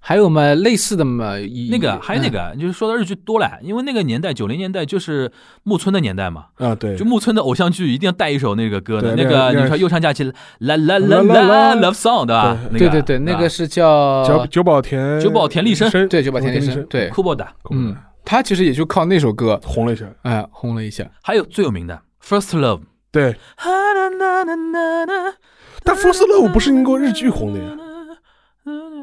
[0.00, 1.34] 还有嘛类似的嘛，
[1.70, 2.30] 那个还有那嗯。
[2.30, 5.30] 个，就是说到日剧多了，因为那个年代九零年代就是
[5.64, 6.96] 木村的年代嘛，啊，对。
[6.96, 10.24] 就，木村的偶像剧一定要带一首那个歌的，那个你说悠长假期
[10.60, 12.56] 啦啦啦啦 love song 对吧？
[12.70, 16.08] 对对对，那个是叫久久保田九保田利生。
[16.08, 21.04] 对九保田利生，对，酷波的，嗯，他其实也就靠那首歌，红了一下，哎，红了一下。
[21.22, 23.36] 还有最有名的 First Love，对，
[25.84, 27.76] 但《First Love》不是因为日剧红的呀，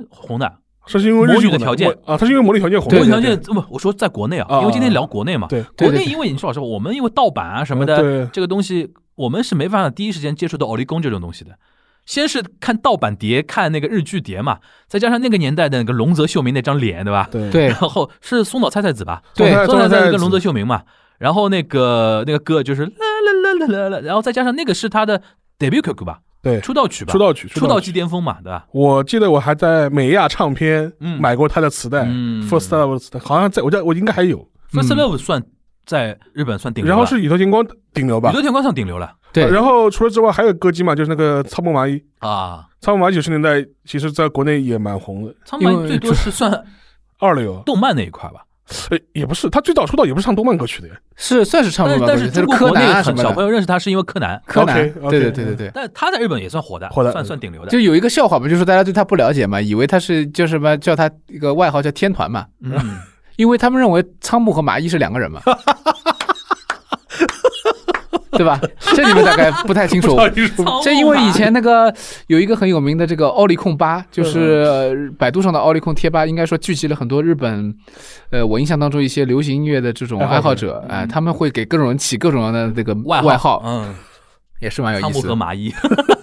[0.10, 0.51] 红的。
[0.88, 11.52] 是因为日魔女的条件啊，他是因为魔女条件红的，对魔女条件不，我说在国内啊，啊因为今天聊国内嘛，对国内因为你说老实话，我们因为盗版啊什么的，这个东西我们是没办法第一时间接触到奥利宫这种东西的。
[12.06, 17.28] 先是看盗版碟，看那个日剧碟嘛，再加上那个年代的那个龙泽秀明那张脸，对吧？
[17.32, 19.24] 对对然后是松岛菜菜子吧？
[19.34, 20.84] 对松松岛菜菜子跟龙泽秀明嘛。
[21.17, 25.21] 然后那个那个歌就是啦啦啦啦啦啦，然后再加上那个是他的
[25.58, 27.88] debut 曲吧，对出道曲吧，出道曲，出道曲。
[27.88, 28.67] 即巅峰嘛，对吧？
[28.71, 31.19] 我记得我还在美亚唱片嗯。
[31.19, 34.47] 买过他的磁带嗯，First Love，好像在我家我应该还有。
[34.71, 35.43] First Love 算
[35.88, 38.29] 在日本算顶流，然后是宇多田光顶流吧。
[38.29, 39.12] 宇，多田光算顶流了。
[39.34, 42.65] 对，然后除了之外还有歌姬嘛，就是那个仓木麻衣，啊。
[42.79, 46.63] 仓木麻衣九十年代其实在国内也蛮红的，仓木麻衣最多是算
[47.17, 47.62] 二流。
[47.65, 48.44] 动漫那一块吧，
[48.89, 50.95] 呃，也不是，他最早出道也不是唱动漫歌曲的呀。
[51.15, 54.75] 是算是唱动漫歌曲，但是中国柯国内南啊什么小朋友认识他是因为柯南，柯南，
[55.10, 55.71] 对对对对对。
[55.73, 57.69] 但他在日本也算火的，火的算算顶流的。
[57.69, 62.73] 就有一个笑话嘛，就是大家对他不了解嘛，以为他是叫什么，叫他一个外号叫天团嘛，嗯，
[63.38, 65.41] 因为他们认为仓木和麻衣是两个人嘛，
[68.38, 68.60] 对吧？
[68.95, 70.17] 这你们大概不太清楚。
[70.84, 71.93] 这因为以前那个
[72.28, 77.74] 有一个很有名的这个奥利控吧，就是呃百度上的奥利控贴吧，应该说聚集了很多日本，
[78.32, 83.95] 呃，我印象当中一些流行音乐的这种爱好者，哎，他们会给各种人起各种样的这个外外号，嗯，
[84.65, 85.30] 也是蛮有仓木意思的。
[85.30, 85.71] 和麻衣，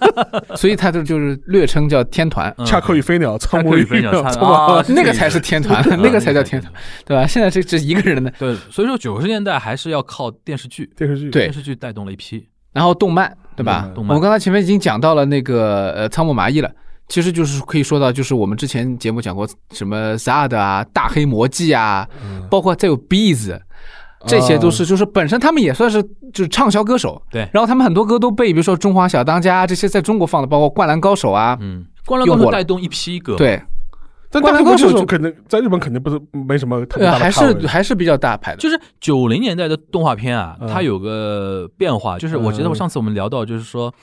[0.55, 2.53] 所以他这就是略称叫天团。
[2.57, 4.11] 嗯恰克与飞鸟，仓木与飞鸟
[4.89, 6.71] 那个才是天团， 那个才叫天团，
[7.05, 7.25] 对吧？
[7.25, 11.29] 现在这这一个人的，对，所以说九十年代还是要靠电视剧，电视剧。
[11.29, 12.45] 对电视剧带动了一批。
[12.73, 13.85] 然后动漫，对吧？
[13.87, 16.71] 嗯动漫我们刚才前面已经讲到了那个呃仓木麻衣了，
[17.07, 23.57] 其实就是可以说到，就是我们之前节目讲过什么 Zad 啊、大黑魔记啊，嗯包括再有 Bees，
[24.25, 26.01] 这些都是就是本身他们也算是
[26.33, 27.47] 就是畅销歌手，对。
[27.51, 33.61] 然后他们很多歌都被比如说《中华小当家》这些在中国放的，包括《灌篮高手》啊，嗯，灌篮高手带动一批歌，，对，
[34.29, 37.61] 但灌篮高手就可能在日本肯定不是没什么特别大的咖位。
[37.61, 40.67] 是还是比较大牌的，就是九零年代的动画片啊，嗯。
[40.67, 43.93] 它有个变化，就是我觉得我上次我们聊到，就是说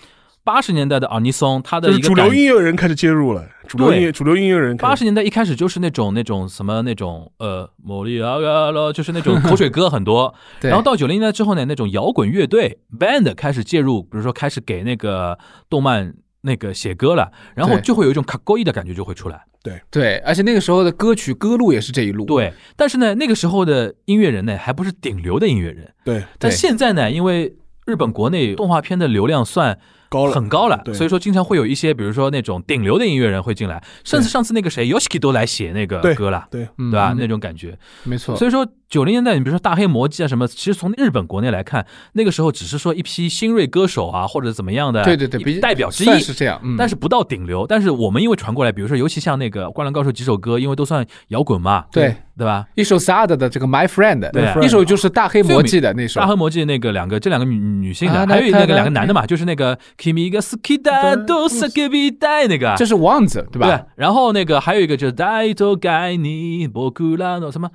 [0.42, 10.35] 八十年代的阿尼松，他的就是主流音乐人开始介入了，主流音乐主流音乐人八十年代一开始就是那种那种什么那种呃，莫里亚嘎了，就是那种口水歌很多。
[10.62, 19.42] 然后到九零年代之后呢，那种摇滚乐队 band 开始介入，比如说开始给那个动漫那个写歌了，然后就会有一种卡勾伊的感觉就会出来。
[19.62, 19.79] 对。
[19.90, 25.92] 对，而且那个时候的歌曲歌路也是这一路，对，但是呢，那个时候的音乐人呢，还不是顶流的音乐人。
[26.03, 26.24] 对。
[26.38, 29.79] 但现在呢，因为日本国内动画片的流量算
[30.11, 30.33] 高了。
[30.33, 36.68] 很高了，所以说经常会有一些，比如说那种顶流的音乐人会进来，甚至上次那个谁 Yoshiki 都来写那个歌了，对。
[36.77, 37.14] 嗯对吧？
[37.16, 37.79] 那种感觉。
[38.05, 46.18] 没错，所以说九零年代，你比如说大黑魔记啊什么，其实从日本国内来看，那个时候只是说一批新锐歌手啊，或者怎么样的，对对对，代表之一。
[46.18, 52.66] 是这样，嗯，但是不到顶流，但是我们因为传过来，比如说尤其像那个《灌篮高手》几首歌，因为都算摇滚嘛，对对吧？
[52.74, 63.87] 一首 Sad 的这个 My Friend，对一首就是大黑魔记的那首大，黑魔记那个两个，这两个女女性的，啊还有那个两个男的嘛，就是那个 Kimi ga suki da do sakebi dai 那个，这是王子对吧？
[63.94, 67.70] 然后那个还有一个就是 dai to gai ni boku ra no 什么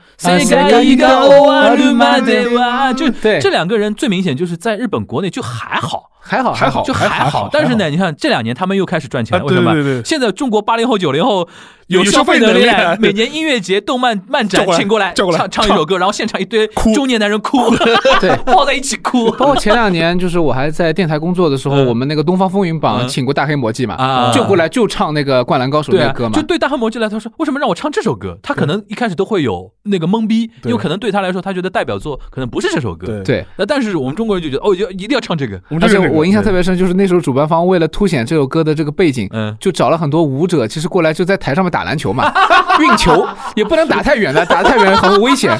[1.05, 6.09] 啊 segai ga owaru made wa，就对这两个人最明显就是在日本国内就还好。
[6.27, 9.71] 还好还好就还还好但是呢，你看这两年他们又开始赚钱了，啊为什么？
[9.73, 11.47] 对对对对现在中国八零后、九零后
[11.87, 12.65] 有消费能力
[12.99, 17.57] 每年音乐节、动漫漫展 请过来唱唱一首歌，然后现场一堆中年男人哭，
[18.19, 19.29] 对 抱在一起哭。
[19.33, 28.35] 包括前两年，就是我还在电台工作的时候，嗯我们那个东方风云榜嗯请过大黑魔记嘛，啊就过来就唱那个《灌篮高手》那个歌，嘛就，对大黑魔记来，他说为什么让我唱这首歌？
[28.41, 33.05] 他可能一开始都会有那个懵逼，对因为可能对他来说，他觉得代表作可能不是这首歌。
[33.05, 33.45] 对对。
[33.57, 35.61] 那但是我们中国人就觉得哦，要一定要唱这个。
[35.81, 42.31] 而且我印象特别深，就是那时候主办方为了凸显这首歌的这个背景，嗯，就找了很多舞者，其实过来就在台上面打篮球嘛，
[42.80, 45.58] 运球也不能打太远的，打太远很危险，啊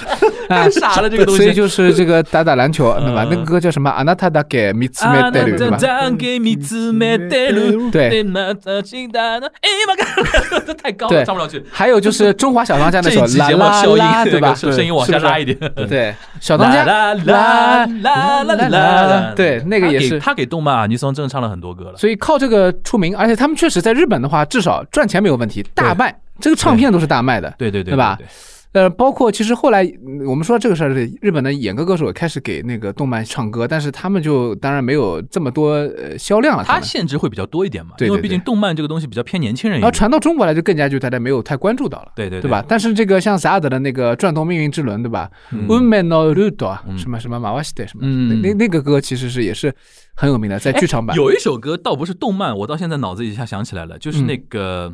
[0.48, 3.24] 太， 傻了这个东西所以就是这个打打篮球，对吧？
[3.24, 3.90] 嗯那个歌叫什么？
[3.90, 5.78] あなただけ見つ啊めてる，对吧？
[5.78, 11.64] だけ見つめてる对また期待的哎妈，这太高了，对唱不上去。
[11.70, 14.54] 还有就是中华小当家那首这一期啦啦节目效啦，应，对吧？
[14.54, 15.56] 声声音往下拉一点。
[15.88, 21.96] 对，小当家啦啦啦啦啦啦，对那个也是他给他给动漫啊，尼松真的唱了很多歌了。
[21.96, 27.53] 所以靠这个出名，而且他们确实在日本的话，至少赚钱没有问题，大卖， 这个唱片都是大卖的。
[27.57, 28.27] 对对对，对吧对？
[28.75, 30.89] 呃，包括其实后来嗯我们说这个事儿，
[31.21, 36.63] 日本的演歌歌手也开始给那个动漫唱歌，但是他们就当然没有这么多呃销量了。
[36.65, 39.79] 他他们限制会比较多一点嘛，对对因为毕竟动漫这个东西比较偏年轻人。
[39.79, 42.11] 然后传到中国来就更加就大家没有太关注到了。
[42.17, 42.65] 对对对吧？？
[42.67, 45.31] 但是这个像萨德的那个《转动命运之轮》，对吧？
[45.53, 49.73] 嗯 u m e no rudo 啊，嗯什么什么马瓦西德什么，嗯那那那个歌其实是也是
[50.17, 51.15] 很有名的，在剧场版。
[51.15, 54.93] 有一首歌倒不是动漫，我到现在脑子一下想起来了，就是那个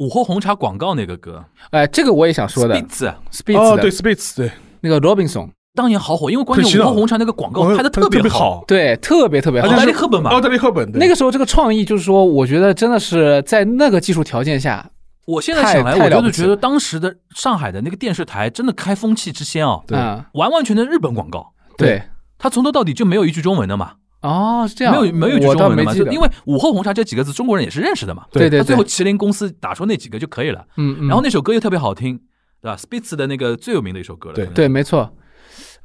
[0.00, 1.44] 午后红茶广告那个歌。
[1.70, 3.06] 哎，这个我也想说的，Spitz。
[3.06, 4.50] 啊，Spitz 哦，对 Spitz 对。
[4.80, 9.68] 那个 Robinson，当年好火，因为关键午后红茶那个广告拍的特别别好，对，特别特别好。
[9.68, 9.70] 奥。
[9.70, 10.30] 黛而且是丽赫本吧？
[10.30, 14.90] 奥黛丽赫本那个时候这个创意就是说，我觉得真的是在那个技术条件下，
[15.26, 19.98] 我现在想来，我就是觉得当时的上海的那个电视台真的开风气之先啊，对。
[19.98, 22.02] 嗯，完完全全日本广告，对，
[22.38, 30.65] 它从头到底就没有一句中文的嘛，哦，是这样，没有没有一句我中文的嘛，倒没记得，就因为午后红茶这几个字中国人也是认识的嘛，对对对他最后，麒麟公司打出那几个就可以了。
[30.77, 32.19] 嗯嗯，然后那首歌又特别好听，
[32.59, 32.75] 对吧？
[32.75, 34.35] Spitz 的那个最有名的一首歌了。
[34.35, 35.13] 对可能对，没错，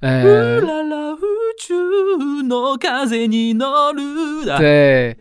[0.00, 1.18] 呃，乌拉拉宇
[1.58, 1.74] 宙
[2.44, 4.56] の風に乗る的。
[4.56, 5.18] 对，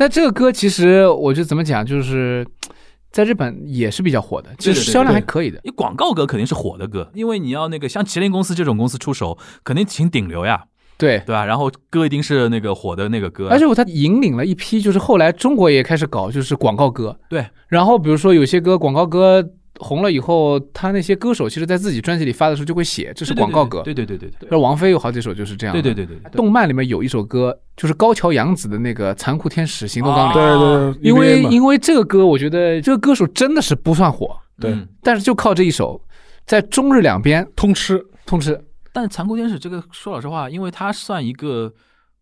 [0.00, 2.46] 但这个歌其实我觉得怎么讲，就是
[3.12, 5.60] 在日本也是比较火的，其实销量还可以的。
[5.62, 10.64] 你广告歌肯定是火的歌，因为你要那个像麒麟公司这种公司出手，肯定请顶流呀，
[10.96, 11.44] 对，对吧？
[11.44, 17.14] 然后歌一定是那个火的那个歌，而且我他引领了一批，就是后来中国也开始搞，就是广告歌。
[17.28, 19.46] 对，然后比如说有些歌广告歌
[19.80, 23.82] 红了以后，他那些歌手其实在自己专辑里发的时候就会写这是广告歌。
[23.82, 25.82] 对对对对对那王菲有好几首就是这样的。
[25.82, 26.30] 对对对对对。
[26.32, 36.00] 动漫里面有一首歌，就是高桥洋子的那个《残酷天使行动纲领》对啊对，因为因为这个歌，我觉得这个歌手真的是不算火，对嗯但是就靠这一首，
[36.46, 38.60] 在中日两边通吃，通吃。
[38.92, 41.72] 但残酷天使这个说老实话，因为它算一个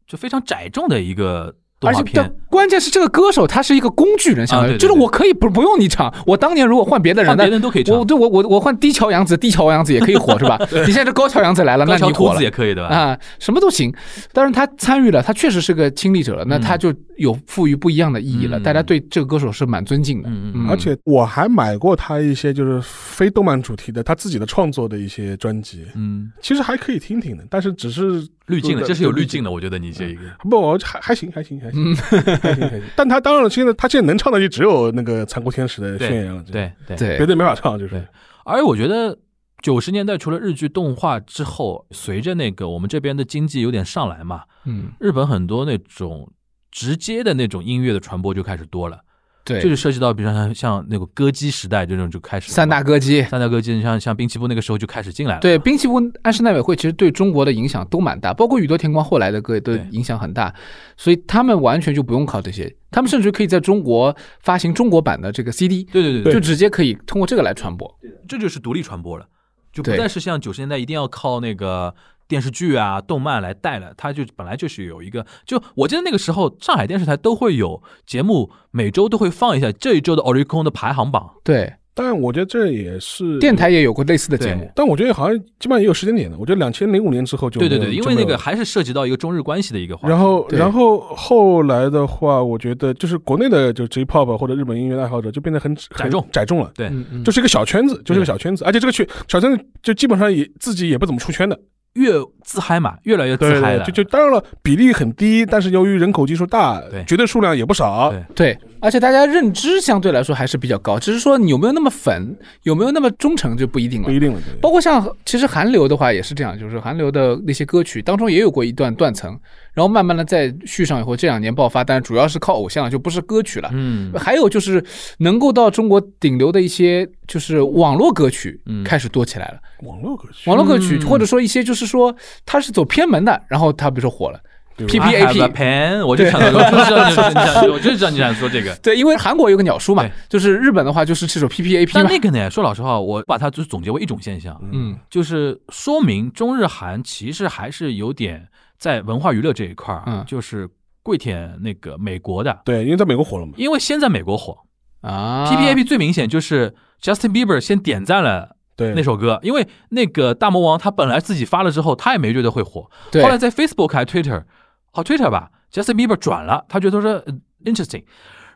[0.06, 2.02] 就非常窄重的一个动而且
[2.50, 8.04] 关键是这个歌手他是一个工具人，相当于、就是我可以不不用你唱，我当年如果换别的人，别人都可以唱我。
[8.04, 10.58] 对我我我换低桥洋子，低桥洋子也可以火是吧？
[10.86, 12.86] 你现在这高桥洋子来了，那你火了子也可以的？
[12.86, 13.94] 啊，什么都行。
[14.32, 18.58] 当然他参与了，他确实是个亲历者了，那嗯他就有赋予不一样的意义了。
[18.58, 20.28] 嗯大家对这个歌手是蛮尊敬的。
[20.28, 29.44] 嗯嗯嗯而且我还买过他一些就是非动漫主题的他自己的创作的一些专辑，嗯，其实还可以听听的，但是只是滤镜的，这是有滤镜。
[29.44, 30.22] 的，我觉得你这一个。
[30.40, 31.94] 不，我还还行，还行，还嗯。
[31.94, 32.82] 行，还行，还行。
[32.96, 36.96] 但他当然了，现在他现在能唱的就只有那个残酷天使的宣言了，对对。
[36.96, 37.16] 对。
[37.18, 37.94] 别的没法唱，就是。
[37.94, 38.04] 对。
[38.44, 39.16] 而我觉得
[39.62, 46.32] 九十年代除了日剧动画之后，随着那个我们这边的经济有点上来嘛，嗯，日本很多那种
[46.70, 49.00] 直接的那种音乐的传播就开始多了，
[49.48, 53.22] 对，这就涉及到比如说像像那个歌姬时代这种就开始三大歌姬。
[53.22, 60.54] 三大歌姬，像像滨崎步那个时候就开始进来了，对，滨崎步、安室奈美惠其实对中国的影响都蛮大，包括宇多田光后来的歌也都对影响很大，
[60.96, 67.92] 所以他们完全就不用靠这些，他们甚至可以在中国发行中国版的这个 CD，对对对就直接可以通过这个来传播。
[68.28, 69.26] 这就是独立传播了，
[69.72, 71.94] 就不再是像九十年代一定要靠那个
[72.28, 81.30] 电视剧啊、动漫来带了，它就本来就是有一个，就我记得那个时候上海电视台都会有节目，每周都会放一下这一周的 Oricon 的排行榜。
[81.42, 84.70] 对，但我觉得这也是电台也有过类似的节目。
[84.76, 86.36] 但我觉得好像基本上也有时间点的。
[86.38, 90.10] 我觉得两千零五年之后就对对对，因为那个还是涉及到一个中日关系的一个话题。
[90.10, 96.92] 然后，然后后来的话，我觉得就是国内的就 J-pop 或者日本音乐爱好者就变得很窄众窄众了，对，
[97.24, 101.58] 就是一个小圈子，就是一个小圈子，而且这个圈小圈子就基本上也自己也不怎么出圈的，
[101.98, 103.84] 越自嗨嘛，越来越自对对，嗨了。
[103.84, 108.24] 就就当然了，比例很低，但是由于人口基数大对，绝对数量也不少，对。
[108.34, 114.12] 对，而且大家认知相对来说还是比较高，只是说你有没有那么粉，有没有那么忠诚就不一定了不。
[114.12, 114.60] 一定了，对。
[114.60, 119.38] 包括像其实韩流的话也是这样，就是韩流的那些歌曲当中也有过一段断层，
[119.72, 123.70] 然后慢慢的再续上以后，这两年爆发，但主要是靠偶像，就不是歌曲了。
[123.72, 124.84] 嗯，还有就是
[125.18, 129.58] 能够到中国顶流的一些就是网络歌曲嗯开始多起来了。
[129.82, 132.14] 网络歌曲，网络歌曲嗯或者说一些就是说
[132.46, 134.40] 它是走偏门的，然后它比如说火了。
[134.78, 138.74] 对 P，I P A P pen，我就想到，我就知道你你想，我就知道你想说这个。
[138.76, 142.00] 对，因为韩国有个鸟叔嘛，就是日本的话就是这首 P P A P 嘛。
[142.02, 148.46] 但那个呢，说老实话，我把它就是总结为一种现象，嗯，就是说明中日韩其实还是有点
[148.78, 150.24] 在文化娱乐这一块儿，嗯。
[150.26, 150.68] 就是
[151.02, 154.56] 跪舔那个美国的，对，因为在美国火了嘛，因为先在美国火、
[155.00, 155.44] 啊。
[155.48, 163.22] P P A P 最明显就是 Justin Bieber 先点赞了对，那首歌，因为那个大魔王他本来自己发了之后，他也没觉得会火，对。
[163.22, 164.44] 后来在 Facebook 还 Twitter，
[164.92, 167.24] 好 Twitter 吧，Justin Bieber 转了，他觉得说、呃
[167.64, 168.04] interesting，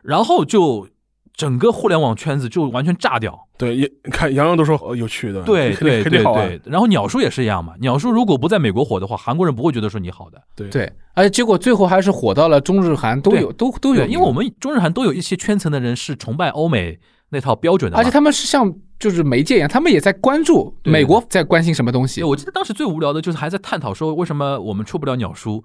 [0.01, 0.87] 然后就
[1.33, 3.47] 整个互联网圈子就完全炸掉。
[3.57, 10.41] 对，也看洋洋都说哦有趣的，对对对对，，然后鸟叔也是一样嘛，鸟叔如果不在美国火的话，韩国人不会觉得说你好的。
[10.55, 16.99] 对对，而且结果最后还是火到了中日韩都有，都都有因为我们中日韩都有一些圈层的人是崇拜欧美
[17.33, 22.23] 那套标准的，而且他们是像就是媒介一样，他们也在关注美国在关心什么东西，。
[22.23, 25.61] 我记得当时最无聊的就是还在探讨说为什么我们出不了鸟叔，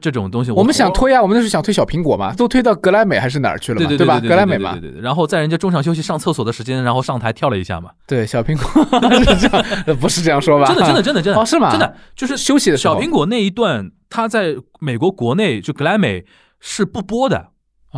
[0.00, 3.78] 这种东西，我们想推啊，我们那时候想推小苹果嘛，都推到格莱美还是哪儿去了？
[3.78, 5.02] 对对对格莱美嘛对，对对对。
[5.02, 8.84] 然后在人家中场休息上厕所的时间，然后上台跳了一下嘛，对，小苹果
[9.18, 10.66] 是 这样，呃不是这样说吧？
[10.66, 11.70] 真的真的真的真的哦，是吗？
[11.70, 16.24] 真的就是休息的时候小苹果那一段，他在美国国内就格莱美
[16.60, 17.48] 是不播的，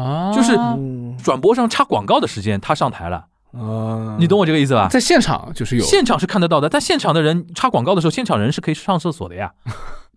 [0.01, 4.88] 啊，就是嗯转播上插广告的时间他上台了，啊，你懂我这个意思吧？
[4.88, 9.53] 在现场就是有现场是看得到的，但现场的人插广告的时候，现场人是可以上厕所的呀。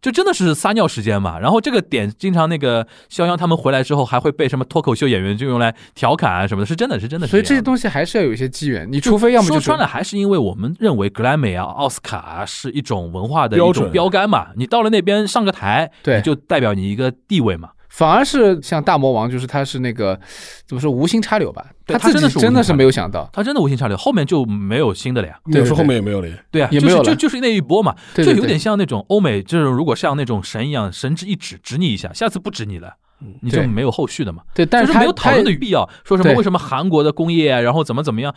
[0.03, 14.47] 就真的是撒尿时间嘛，然后这个点经常那个肖央他们回来之后还会被什么脱口秀演员就用来调侃啊什么的，是真的是真的是所以这些东西还是要有一些机缘，你除非要么就是说穿了，还是因为我们认为格莱美啊、奥斯卡啊是一种文化的一种标标杆嘛。
[14.57, 17.69] 你到了那边上个台，对你就代表你一个地位嘛。
[17.93, 20.19] 反而是像大魔王，就是他是那个
[20.65, 25.39] 怎么说无心插柳吧，对他自己真的是真的是没有想到，他真的无心插柳，后面就没有新的了呀。
[25.45, 27.03] 那时候对说后面也没有了，对啊，就是也没有了。
[27.03, 32.95] 就就是那一波嘛，就有点像那种欧美，就是如果像那种神一样，神之一指指你一下，下次不指你了，
[33.41, 34.43] 你就没有后续的嘛。
[34.53, 38.33] 对，但是没有讨论的必要，说什么为什么韩国的工业啊，然后怎么怎么样，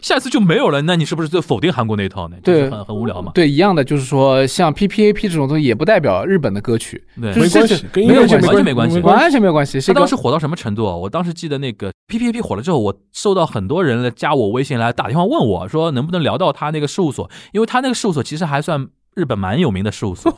[0.00, 2.36] 下次就没有了，那你是不是就否定韩国那一套呢？
[2.42, 3.32] 就是对很很无聊嘛。
[3.34, 9.80] 对一样的，就是说像 PPAP 这种东西也不代表日本的歌曲，对就是这没关系，跟音没有乐界关系关没关系完全没有关系。
[9.80, 10.94] 是他当时火到什么程度啊？
[10.94, 20.32] 我当时记得那个 P P A P 火了之后，我收到很多人来加我微信来打电话问我说，能不能聊到他那个事务所，因为他那个事务所其实还算日本蛮有名的事务所。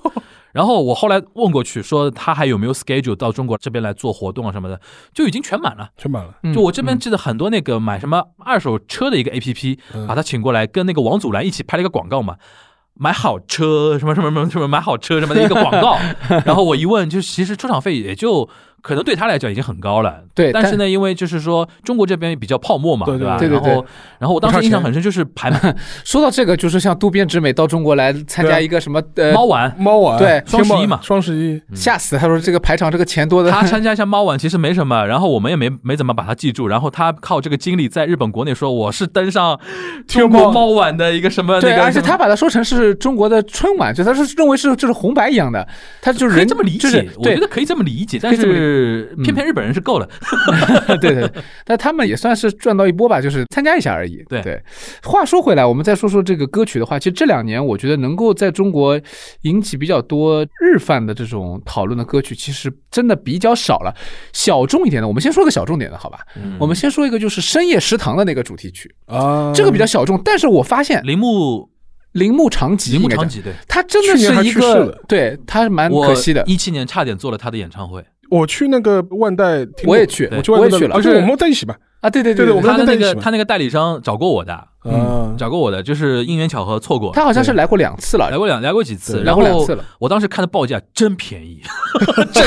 [0.52, 4.80] 然后我后来问过去，说他还有没有 schedule 到中国这边来做活动啊什么的，
[5.14, 5.90] 就已经全满了。
[5.96, 6.34] 全满了。
[6.42, 12.36] 嗯就我这边记得很多那个买什么二手车的一个 A P P，嗯把他请过来，跟那个王祖蓝一起拍了一个广告嘛。
[12.94, 15.96] 买好车什么什么什么什么买好车什么的一个广告，
[16.44, 18.46] 然后我一问，就其实出场费也就
[18.82, 23.38] 可能对他来讲已经很高了，对但但是呢，因为就是说中国这边比较泡沫嘛，对对吧？
[23.38, 23.86] 对对然后
[24.18, 39.58] 然后我当时印象很深，就是排满 说到这个，就是像渡边直美到中国来参加一个什么呃猫晚，猫晚对双十一嘛双十一吓死他说这个排场这个钱多的，他参 加一下猫晚其实没什么，然后我们也没没怎么把他记住，然后他靠这个经历在日本国内说我是登上
[40.08, 45.64] 中国猫晚的一个什么那对，个，而且他把它说成是中国的春晚，就他是认为是就是红白一样的，
[46.00, 49.22] 他就是人这么理就是解，我觉得可以这么理解，但可以这么理是嗯。
[49.22, 50.08] 偏偏日本人是够了。
[51.00, 51.42] 对对，对。
[51.64, 54.24] 但他们也算是赚到一波吧，就是参加一下而已。
[54.28, 54.40] 对。
[54.42, 54.62] 对，
[55.02, 58.98] 话说回来，我们再说说这个歌曲的话，其实这两年我觉得能够在中国
[59.42, 63.94] 引起比较多日范的这种讨论的歌曲，其实真的比较少了。
[64.32, 66.20] 小众一点的，我们先说个小众点的好吧？
[66.36, 66.56] 嗯。
[66.58, 71.70] 我们先说一个就是深夜食堂的那个主题曲，啊，这个比较小众，但是我发现铃木。
[72.12, 76.42] 铃木长吉，铃木长吉对，他真的是一个了，对他蛮可惜的。
[76.46, 83.14] 一七年差点做了他的演唱会，我去那个万代，我也去，我去万代我也去了，而且我们在一起吧，啊，对对对对我们他的那在一起嘛。
[83.14, 88.30] 个他那个代理商找过我的，嗯，找过我的，就是因缘巧合错过，他好像是来过两次了。
[88.30, 89.84] 来，过两来过几次，来然后过两次了。
[89.98, 91.60] 我当时看的报价 真便宜，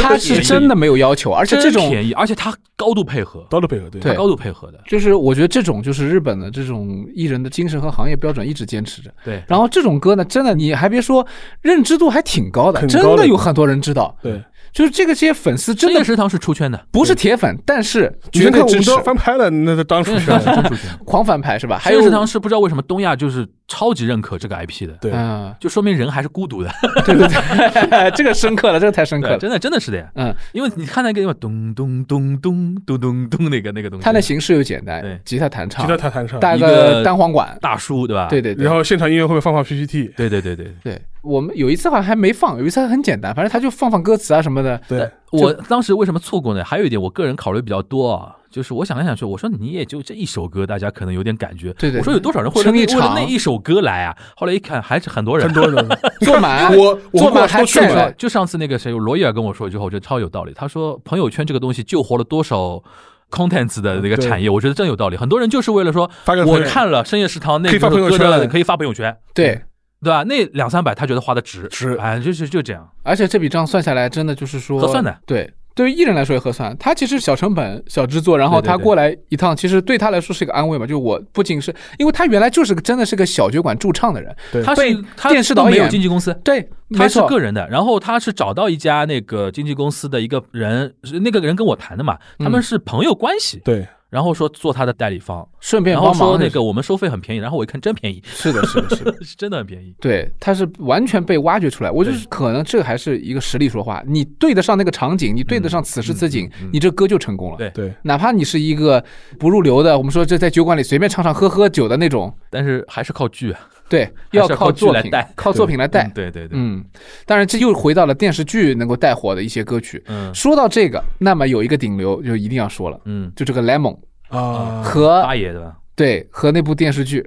[0.02, 4.16] 他是真的没有要求，而且这种便宜，而且他高度配合，高度配合，对。
[4.16, 9.12] 高度配合的，就是我觉得这种就是日本的这种艺人的精神和行业标准一直坚持着。
[9.24, 11.24] 对，然后这种歌呢，真的你还别说，
[11.62, 14.18] 认知度还挺高的，真的有很多人知道。
[14.24, 14.42] 对。
[14.76, 21.00] 就是这个这些粉丝真的食堂是出圈的，不是铁粉，但是你绝对支持翻拍了，那当出去 深夜食堂是了，真出圈。
[21.06, 21.80] 狂翻拍是吧？
[21.82, 26.70] 还有食堂是不知道为什么东亚就是超级认可这个 IP 的，对，嗯，就说明人还是孤独的，
[27.06, 29.38] 对 对对， 这个深刻了，这个太深刻，了。
[29.38, 30.12] 真的真的是的呀。
[30.16, 38.28] 嗯，因为你看那个地方咚咚咚咚咚咚咚那个那个东西，它的形式又简单对，吉他弹唱吉他，弹弹唱，带一个单簧管，大叔对吧？
[38.30, 38.66] 对对对。
[38.66, 40.12] 然后现场音乐会不会放放 PPT？
[40.18, 40.76] 对对对对。
[40.84, 44.80] 对我们有一次好像还没放，有一次很简单，反正他就放放歌词啊什么的。
[44.88, 46.64] 对，我当时为什么错过呢？
[46.64, 51.74] 还有一点，我个人考虑比较多啊，就是我想来想去，我说你也就这一首歌，大家可能有点感觉。
[51.74, 54.16] 对对我说有多少人会为了那一首歌来啊？
[54.36, 55.48] 后来一看，还是很多人。
[55.48, 55.56] 很。
[55.56, 55.88] 多人，
[56.20, 57.66] 坐满我我坐满还在。
[57.66, 60.52] 去了，就上次那个谁罗伊尔跟我说一句话，我觉得超有道理。
[60.54, 62.84] 他说朋友圈这个东西救活了多少
[63.32, 65.16] contents 的那个产业，我觉得真有道理。
[65.16, 66.12] 很多人就是为了说，
[66.46, 69.62] 我看了深夜食堂那可以发个朋友圈了歌的可以发朋友圈，对，
[70.06, 70.22] 对吧？
[70.24, 72.88] 那两三百他觉得花的值，值哎，就是就这样。
[73.02, 75.18] 而且这笔账算下来，真的就是说合算的。
[75.26, 76.78] 对，对于艺人来说也合算。
[76.78, 80.86] 他其实小成本、小制作，然后他过来一趟，其实对他来说是一个安慰嘛。
[80.86, 99.14] 就我不仅是因为他原来就是个真的是个小酒馆驻唱的人，对他被是他都没有电视导演经纪公司，对，他是，个人的，然后他是找到一家那个经纪公司的一个人，是那个人跟我谈的嘛，他们是朋友关系，对，然后说做他的代理方，顺便帮忙说那个我们收费很便宜，然后我一看真便宜， 是的，是的，是的。
[99.22, 99.94] 是真的很便宜。
[100.00, 101.92] 对，他是完全被挖掘出来。
[101.92, 107.58] 我就是可能这还是一个实力说话，你对得上那个场景，你对得上此时此景，你这歌就成功了。
[107.58, 109.04] 对对，哪怕你是一个
[109.38, 116.12] 不入流的，我们说这在酒馆里随便唱唱喝喝酒的那种，但是还是靠剧啊，对，要靠作品剧来带，靠作品来带嗯。
[116.16, 116.84] 对对对，嗯，
[117.26, 120.04] 当然这又回到了电视剧能够带火的一些歌曲。
[120.08, 123.98] 嗯说到这个，那么有一个顶流就一定要说了，嗯，就这个 Lemon
[124.30, 125.78] 啊，和八爷对吧？
[125.96, 127.26] 对和那部电视剧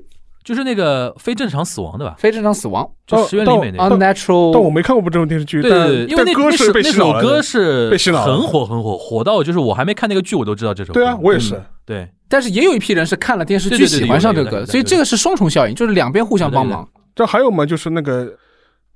[0.49, 2.15] 就是那个非正常死亡对吧？
[2.21, 4.51] 《非正常死亡就石原里美那个。》（Unnatural）。
[4.51, 11.01] 但我没看过这种电视剧，但对因为那歌那那首是被那首歌是被洗脑很火很火，火到就是我还没看那个剧，我都知道这首歌。
[11.01, 11.65] 对啊，我也是嗯。
[11.85, 16.89] 对但是也有一批人是看了电视剧喜欢上这个所以这个是双重效应，就是两边互相帮忙。
[17.15, 18.33] 这还有嘛，就是那个，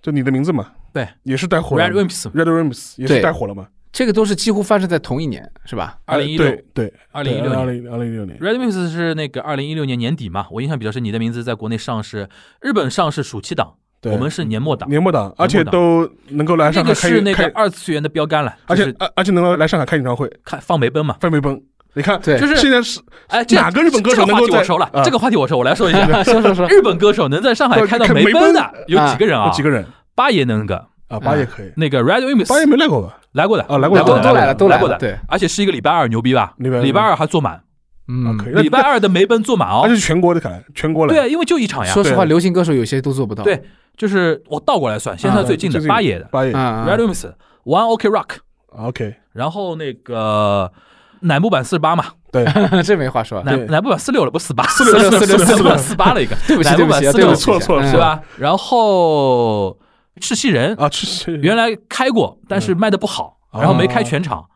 [0.00, 5.99] 就你的名字嘛，对，也是带火了，Red Wimps，Red Rims 也是带火了嘛，这个都是几乎发生在同一年，是吧？
[6.07, 7.59] 二零一六，对对，二零一六年。
[7.59, 11.05] 二零二零一六年，Red Wimps 是那个二零一六年年底嘛，我印象比较深。
[11.05, 12.26] 你的名字在国内上市，
[12.62, 14.88] 日本上市暑期档，对我们是年末档。
[14.88, 21.16] 年末档，而且都能够来上海开个是那个，二次元的标杆了，而且而而且能够来上海开演唱会，看放梅奔嘛。
[21.20, 21.62] 放梅奔，
[21.93, 26.24] 你看，对就是现在是哎，这哪个日本歌手能够我熟了，啊这个话题我熟，我来说一下。
[26.24, 29.49] 说说说，日本歌手能在上海开到梅奔的有几个人啊？
[29.49, 29.84] 有几个人
[30.14, 30.86] 八爷能个，
[31.17, 31.21] 啊？
[31.21, 33.19] 八也可以，那个 Red Wings 八也没来过吧？
[33.33, 36.55] 来过的啊来过的都，都来了都来过的，对，而且是一个礼拜二，牛逼吧？
[36.59, 37.63] 礼拜二礼拜二还坐满，啊，
[38.09, 38.55] 嗯可，以。
[38.63, 39.95] 礼拜二的梅奔坐满哦而且。
[39.95, 41.15] 是全国的，可能全国来。
[41.15, 41.93] 对啊，因为就一场呀。
[41.93, 43.43] 说实话，流行歌手有些都做不到。
[43.45, 43.63] 对
[43.97, 47.31] 就是我倒过来算，现在最近的八爷的八也啊 Red Wings
[47.65, 50.73] One OK Rock，OK，然后那个
[51.21, 53.43] 乃木坂四十八嘛，对，啊，这没话说。
[53.45, 58.21] 乃对乃木坂四六了，不四八，四六四六四六四八了一个，对不起对不起对不起错了错了嗯是吧？
[58.39, 59.79] 然后
[60.23, 64.47] 赤西仁啊，赤西原来开过，但是卖的不好，嗯然后没开全场，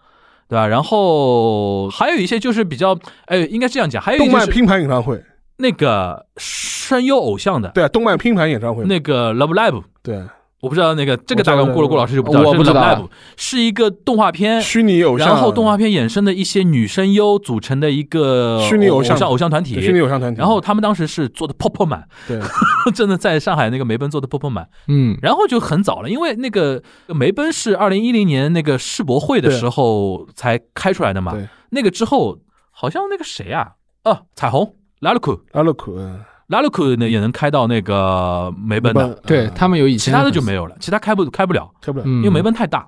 [0.48, 0.66] 对吧？
[0.66, 2.96] 然后还有一些就是比较，
[3.26, 5.22] 哎，应该这样讲，还有一些是动漫拼盘演唱会，
[5.56, 10.22] 那个声优偶像的，对啊，动漫拼盘演唱会，那个 Love Live，对，
[10.60, 13.08] 我不知道那个这个大概顾了顾老师就不知道，是我不知道。
[13.36, 14.60] 是一个动画片。
[14.62, 19.16] 虚拟偶像，然后动画片衍生的一些女声优组成的一个虚拟偶像。
[19.16, 22.40] 像偶像团体，虚拟偶像团体，然后他们当时是做的泡泡满，对，
[22.94, 31.32] 真的在上海那个梅奔做的泡泡满，嗯，然后就很早了，因为那个梅奔是二零一零年那个世博会的时候才开出来的嘛。
[31.32, 32.38] 对，那个之后
[32.70, 42.86] 好像那个谁啊，啊，彩虹拉鲁库，拉鲁库，嗯拉鲁库呢也能开到那个梅奔的，对他们有以前其他的就没有了，其他开不开不了，开不了，嗯，因为梅奔太大。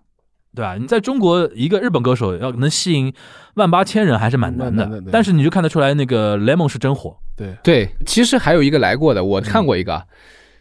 [0.56, 0.74] 对吧？
[0.76, 3.12] 你在中国一个日本歌手要能吸引
[3.54, 4.86] 万八千人还是蛮难的。
[4.86, 7.14] 难的，但是你就看得出来，那个 Lemon 是真火。
[7.36, 10.02] 对，对，其实还有一个来过的，我看过一个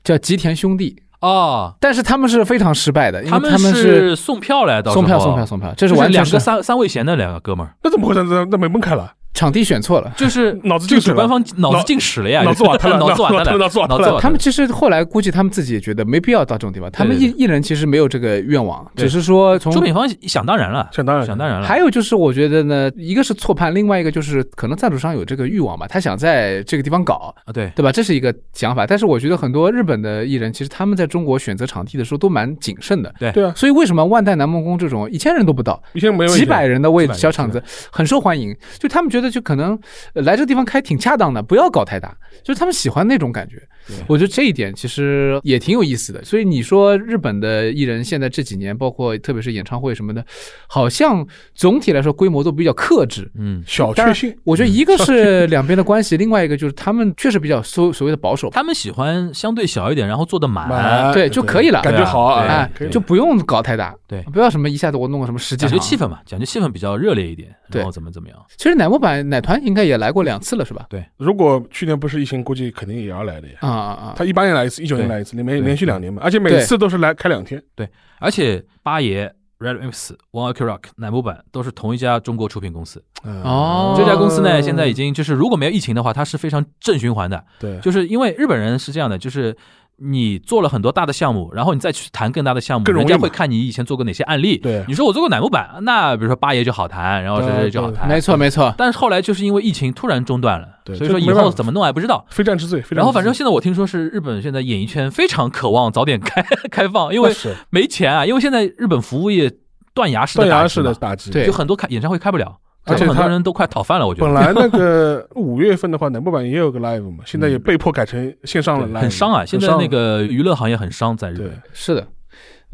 [0.04, 1.74] 叫吉田兄弟，哦。
[1.80, 5.02] 但是他们是非常失败的，因为他他们是送票来，到时候。
[5.02, 9.14] 送票送票送票，这是是完全是两个三三位贤的两个哥们儿，那怎么回事那那梅奔开了？
[9.38, 10.12] 场地选错了。
[10.18, 13.58] 就是 脑子进水了就主办方脑子进屎了呀，脑子瓦特了脑子瓦特了，
[13.88, 27.92] 脑子他们其实后来估计他们自己也觉得没必要到这种地方，他们艺艺人其实没有这个愿望，只是说从出品方想当然了，想当然想当然了，还有就是，我觉得呢，一个是错判，另外一个就是可能赞助商有这个欲望吧，他想在这个地方搞，啊对，对吧？
[27.92, 28.88] 这是一个想法。
[28.88, 33.14] 但是我觉得很多日本的艺人，其实他们在中国选择场地的时候都蛮谨慎的。
[33.34, 37.62] 对啊，所以为什么万代南梦宫这种一千人都不到，没有几百人的位小场子
[37.92, 38.56] 很受欢迎？
[38.80, 39.80] 就他们觉得就可能
[40.14, 43.62] 来这地方开挺恰当的，不要搞太大，就是他们喜欢那种感觉。
[44.08, 46.24] 我觉得这一点其实也挺有意思的。
[46.24, 50.24] 所以你说日本的艺人现在这几年，包括特别是演唱会什么的，
[50.68, 53.30] 好像总体来说规模都比较克制。
[53.36, 61.82] 嗯，小确幸，我觉得一个是两边的关系，另外一个就是他们确实比较所所谓的保守，他们喜欢相对小一点，然后做的满，对就可以了。
[61.82, 64.22] 感觉好啊，哎，就不用搞太大，对。
[64.34, 67.80] 不要什么一下子我弄个什么十几讲究气氛嘛，讲究气氛比较热烈一点，对。
[67.80, 70.86] 然后怎么怎么样，其实奶木坂奶团应该也来过两次了，是吧？
[70.90, 71.04] 对。
[71.18, 73.54] 如果去年不是疫情，估计肯定也要来的呀。
[73.62, 74.16] 啊啊啊！
[74.18, 77.62] 他一八年来一次，一九年来一次，连连续两年嘛，而且每次都是来开两天。
[77.76, 79.34] 对而且八爷。
[79.60, 83.04] Red Wimps、One Ok Rock、乃木坂都是同一家中国出品公司。
[83.24, 87.44] 哦这家公司呢，现在已经就是如果没有疫情的话，它是非常正循环的。
[87.60, 89.58] 对，就是因为日本人是这样的，就是
[90.00, 94.58] 你做了很多大的项目，然后你再去谈更大的项目，人家会看你以前做过哪些案例。
[94.58, 98.08] 对你说我做过乃木坂，那比如说八爷就好谈，然后谁谁谁就好谈。
[98.08, 102.24] 没错没错，但是后来就是因为疫情突然中断了，对所以说以后怎么弄还不知道。
[102.30, 102.84] 非战之罪。
[102.92, 107.34] 然后反正现在我听说是日本现在演艺圈非常渴望早点开 开放，因为
[107.72, 109.52] 没钱啊，因为现在日本服务业
[109.96, 111.32] 断崖式的断崖式打击嘛的打击。
[111.32, 112.58] 对就很多开演唱会开不了，
[112.88, 119.46] 而且很多人都快讨饭了，我觉得本来那个 五月份的话，南部版也有个 live 嘛，现在也被迫改成线上了 live，很伤啊。
[119.46, 121.62] 现在那个娱乐行业很伤，在日对本。
[121.74, 122.08] 是的。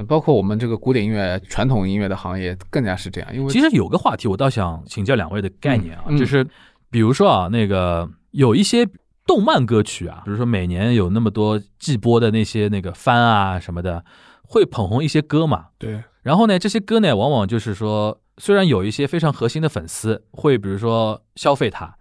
[0.07, 6.43] 包括我们这个古典音乐、传统音乐的行业更加是这样，因为其实有个话题，我倒想请教两位的概念啊，嗯嗯就是
[6.89, 8.87] 比如说啊，那个有一些
[9.27, 14.03] 动漫歌曲啊，比如说每年有那么多季播的那些那个番啊什么的，
[14.41, 15.65] 会捧红一些歌嘛。
[15.77, 21.95] 对然后呢，这些歌呢，往往就是说，虽然有一些非常核心的粉丝会，比如说消费它，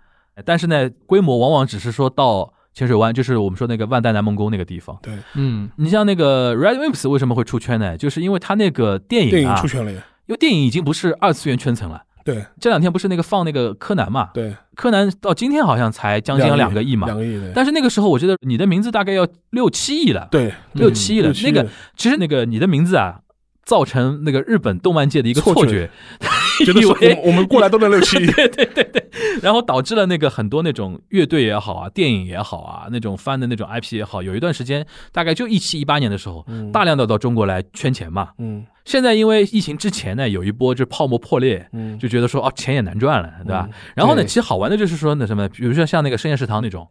[0.45, 4.99] 但是呢，规模往往只是说到浅水湾就是我们说那个万代南梦宫那个地方。
[5.03, 7.99] 对，嗯你像那个 Red Wimps 为什么会出圈呢？
[7.99, 10.03] 就是因为它那个电电影啊，影出圈了呀。
[10.27, 12.03] 因为电影已经不是二次元圈层了。
[12.25, 14.31] 对这两天不是那个放那个柯南嘛？
[14.33, 17.09] 对，柯南到今天好像才将近两个亿嘛。
[17.09, 17.51] 两个亿对。
[17.53, 21.33] 但是那个时候我觉得你的名字大概要六七亿了，对六七亿了。
[21.43, 23.19] 那个其实那个你的名字啊，
[23.65, 25.89] 造成那个日本动漫界的一个错错觉。
[26.65, 28.17] 觉， 得是我以为们我们过来都能 六七。
[28.23, 28.27] 亿。
[28.27, 29.09] 对对对对，
[29.43, 36.71] 然后导致了那个很多那种乐队也好啊，电影也好啊，那种翻的那种 IP 也好，有一段时间大概就一七一八年的时候，嗯。
[36.73, 38.31] 大量的到中国来圈钱嘛。
[38.39, 38.65] 嗯。
[38.85, 43.69] 现在因为疫情之前呢，有一波就泡沫破裂，嗯，就觉得说哦钱也难赚了，对吧？
[43.71, 46.89] 嗯然后呢，其实好玩的就是说那什么，比如说像那个深夜食堂那种，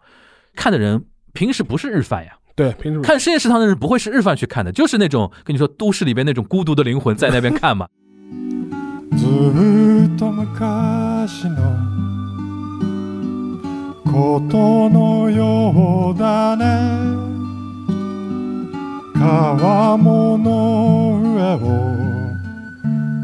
[0.56, 1.04] 看的人
[1.34, 7.87] 平时不是日饭呀，对，平时看深夜食堂的人不会是日饭去看的，就是那种跟你说都市里边那种孤独的灵魂在那边看嘛。
[9.17, 11.57] ずっと昔の
[14.05, 16.65] ことのようだね
[19.15, 21.59] 川面の上を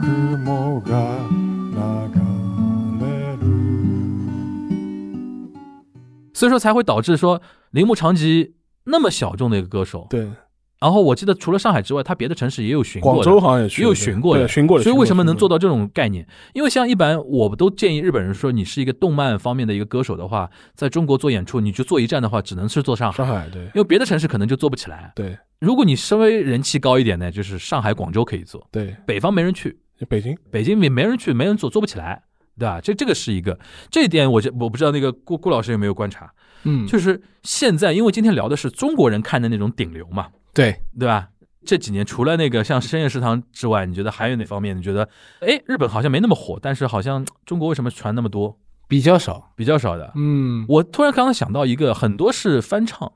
[0.03, 0.91] 雲が
[1.73, 3.41] 流れる
[6.35, 7.41] 所以说才会导致说
[7.71, 8.55] 铃木长吉
[8.88, 10.08] 那么小众的一个歌手。
[10.10, 10.22] 对，
[10.80, 14.84] 然后我记得除了上海之外，他别的城市也有巡过的，广州好像也也有巡过的，巡过的。
[14.84, 15.58] 所以为什么能做到？
[15.58, 16.28] 这种概念？
[16.54, 23.64] 因为像一般我都建议日本人说，你是一个动漫方面的一个歌手的话，在中国做演出，你就做一站的话，只能是做上海，上海对。
[23.64, 25.12] 因为别的城市可能就做不起来。
[25.16, 25.38] 对。
[25.60, 29.76] 如果你稍微人气高一点呢，就是上海、广州可以做，对，北方没人去，
[30.08, 30.38] 北京。
[30.52, 32.22] 北京没没人去，没人做，做不起来，
[32.60, 32.80] 对吧？
[32.80, 33.58] 这这个是一个，
[33.90, 36.32] 这一点我就我不知道那个顾顾老师有没有观察，
[36.64, 41.30] 嗯，就是现在因为今天聊的是中国人看的那种顶流嘛，对，对吧？
[41.66, 44.78] 这几年除了那个像深夜食堂之外，你觉得还有哪方面？
[44.78, 45.10] 你觉得，
[45.42, 48.58] 哎，日本好像没那么火，但是好像中国为什么传那么多？
[48.88, 49.52] 比较少。
[49.58, 50.14] 比较少的。
[50.16, 53.12] 嗯，我突然刚刚想到一个，很多是翻唱，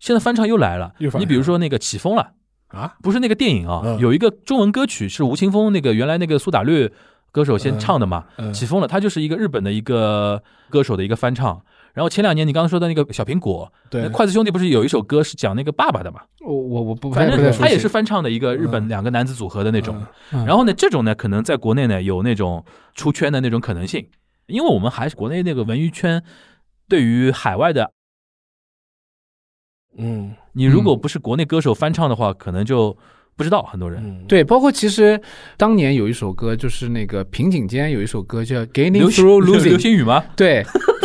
[0.00, 2.32] 现在翻唱又来了你比如说那个起风了，
[2.68, 6.90] 啊，不是那个电影啊，嗯有一个中文歌曲是吴青峰那个原来那个苏打绿
[7.30, 11.62] 歌手先唱的嘛，嗯起风了，他就是一个日本的一个歌手的一个翻唱。
[11.94, 14.02] 然后前两年你刚刚说的那个小苹果，对。
[14.02, 16.20] 那，筷子兄弟不是有一首歌是讲那个爸爸的嘛？
[16.44, 18.88] 我我我不反正他也是翻唱的一个日本嗯。
[18.88, 20.04] 两个男子组合的那种。
[20.32, 20.44] 嗯。
[20.44, 22.64] 然后呢，这种呢，可能在国内呢有那种
[22.94, 24.08] 出圈的那种可能性，
[24.46, 26.22] 因为我们还是国内那个文娱圈，
[26.88, 27.92] 对于海外的，
[29.96, 30.34] 嗯。
[30.52, 32.96] 你如果不是国内歌手翻唱的话，可能就
[33.36, 34.00] 不知道很多人。
[34.04, 35.20] 嗯，对，包括其实
[35.56, 40.24] 当年有一首歌，就是那个平井间有一首歌叫《Gaining Through Losing》，星雨吗？
[40.36, 40.64] 对，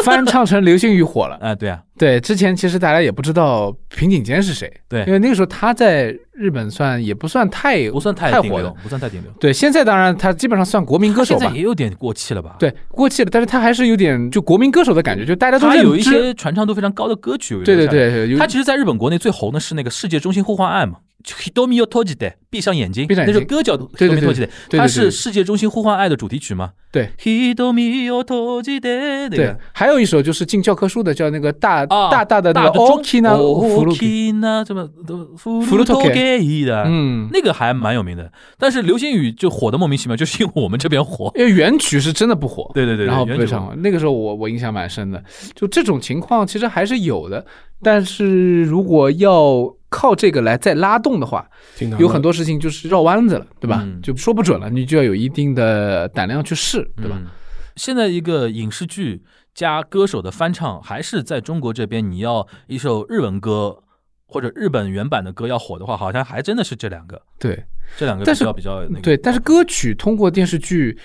[0.10, 1.38] 翻唱成流星雨火了。
[1.41, 9.32] 啊，对啊，对，之前其实大家也不知道平井坚是谁，对因为那个时候他在日本算也不算太不算太太火不算太顶流。
[9.39, 17.62] 对，现在当然他基本上算国民歌手吧现在，也有点过气了吧？，对，过气了，但是他还是有点就国民歌手的感觉，就大家都有一些传唱度非常高的歌曲。
[17.64, 20.97] 对对对，他其实在日本国内最红的是那个《世界中心呼唤案》嘛。
[21.24, 23.34] Hitomi yo toji de，闭上眼睛，闭上眼睛。
[23.34, 26.72] 那首歌叫对对 Hitomi 对 toji de，它是《世界中心呼唤爱》的主题曲嘛？
[26.91, 34.89] 对，Hitomi yo toji de，对，还有一首就是进教科书的，叫那个大啊大大的那个大的中 Okina 福禄，Okina 什么
[35.38, 38.32] 福福禄托给给的，嗯，那个还蛮有名的。
[38.57, 41.32] 但是流星雨就火的莫名其妙，就是因为我们这边火。
[41.36, 43.78] 因为原曲是真的不火，对对对，然后被唱。
[43.82, 45.22] 那个时候我我印象蛮深的，
[45.53, 47.45] 就这种情况其实还是有的，
[47.82, 51.49] 但是如果要靠这个来再拉动的话，
[51.97, 53.82] 有很多事情就是绕弯子了，对吧？
[53.84, 57.17] 嗯就说不准了，你就要有一定的胆量去试，对吧？
[57.19, 57.27] 嗯
[57.75, 59.23] 现在一个影视剧
[59.53, 63.82] 加歌手的翻唱，还是在中国这边，你要一首日文歌
[64.27, 67.63] 或者日本原版的歌要火的话，好像还真的是这两个，对
[67.95, 69.01] 这两个但是比较比较那个。
[69.01, 70.97] 对，但是歌曲通过电视剧。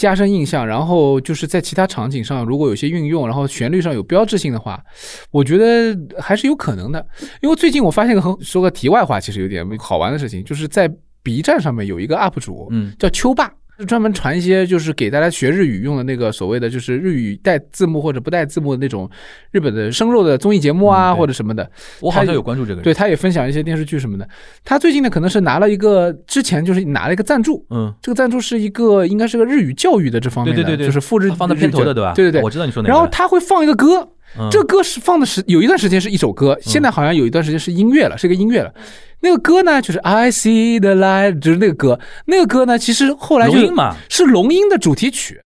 [0.00, 4.82] 加深印象，然后就是在其他场景上，如果有些运用，然后旋律上有标志性的话，
[5.30, 7.06] 我觉得还是有可能的。
[7.42, 10.90] 因为最近我发现个很说个题外话，其实有点好玩的事情，就是在
[11.22, 13.52] B 站上面有一个 UP 主，嗯叫秋爸，是
[13.84, 19.08] 专门传一些就是给大家学日语用的那个所谓的就是日语带字幕或者不带字幕的那种
[19.50, 21.70] 日本的生肉的综艺节目啊、嗯或者什么的。
[22.00, 22.82] 我好像有关注这个人。
[22.82, 24.28] 对，他也分享一些电视剧什么的。
[24.64, 32.12] 他最近呢，可能是拿了一个之前就是拿了一个赞助，嗯，这个赞助是一个应该是个日语教育的这方面的，对对对对，就是复制他放在片头的，对吧？
[32.14, 32.42] 对对对。
[32.42, 32.92] 我知道你说哪个。
[32.92, 34.08] 然后他会放一个歌，嗯
[34.50, 38.72] 这歌是放的时有一段时间是一首歌，现在好像有一段时间是音乐了，是一个音乐了。
[39.20, 41.98] 那个歌呢，就是 I see the light，就是那个歌。
[42.26, 45.42] 那个歌呢，其实后来就龙音嘛，是龙音的主题曲。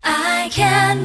[0.00, 1.04] I can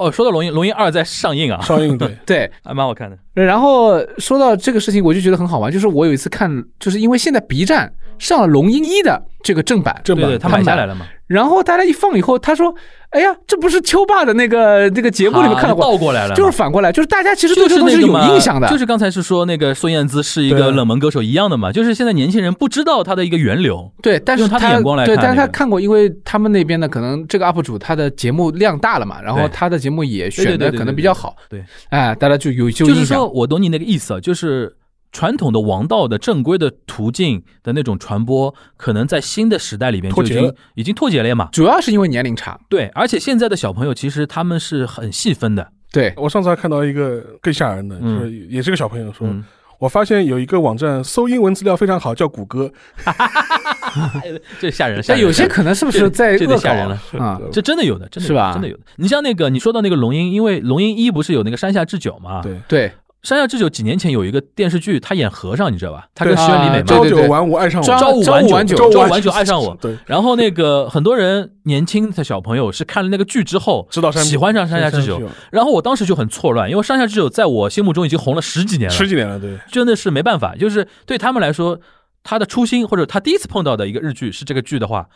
[0.00, 3.18] 哦，说到龙吟，龙吟二在上映啊，上映对， 对，还蛮好看的。
[3.34, 12.74] 然后说到这个事情，我就觉得很好玩，就是我有一次看，就是因为现在 B 站上了《龙吟一》的这个正版，正版他买下来了嘛，然后大家一放以后，他说
[13.10, 34.72] ：“哎呀，这不是秋爸的那个那个节目里面看到倒过来了，就是反过来，就是大家其实对这个东西是有印象的，就是刚才是说那个孙燕姿是一个冷门歌手一样的嘛，就是现在年轻人不知道她的一个源流，对，但是用他的眼光来对，但是他看过，因为他们那边呢，可能这个 UP 主他的节目量大了嘛，然后他的节目也对选的可能比较好，对，哎，大家就有就就是说，我懂你那个意思啊，就是
[35.12, 41.48] 传统的王道的正规的途径的那种传播，可能在新的时代里边就已经已经脱节了嘛。
[41.52, 49.44] 主要是因为年龄差，对，而且现在的小朋友其实他们是很细分的，对，我上次还看到一个更吓人的，就嗯是也是个小朋友说，嗯，
[49.78, 52.70] 我发现有一个网站搜英文资料非常好，叫谷歌，
[54.60, 57.00] 这吓人但有些可能是不是在这得恶搞吓人了。
[57.18, 57.40] 啊？
[57.50, 58.52] 这真的有的，真的有是吧？
[58.52, 58.82] 真的有的。
[58.96, 62.92] 你像那个你说到那个龙樱，因为龙樱一不是有那个山下智久嘛？，对，对，
[63.22, 66.08] 山下智久几年前有一个电视剧，他演和尚，你知道吧？
[66.14, 69.30] 他跟石原里美朝九晚五爱上我，朝朝五晚朝五晚九朝五晚九。
[69.30, 69.76] 爱上我。
[69.80, 75.20] 对，然后那个很多人年轻的小朋友是看了那个剧之后，知道山喜欢上山下智久，
[75.52, 81.78] 然后我当时就很错乱，因为山下智久在我心目中已经红了十几年了，十几年了，对，真的是没办法，就是对他们来说，
[82.22, 85.06] 他的初心或者他第一次碰到的一个日剧是这个剧的话，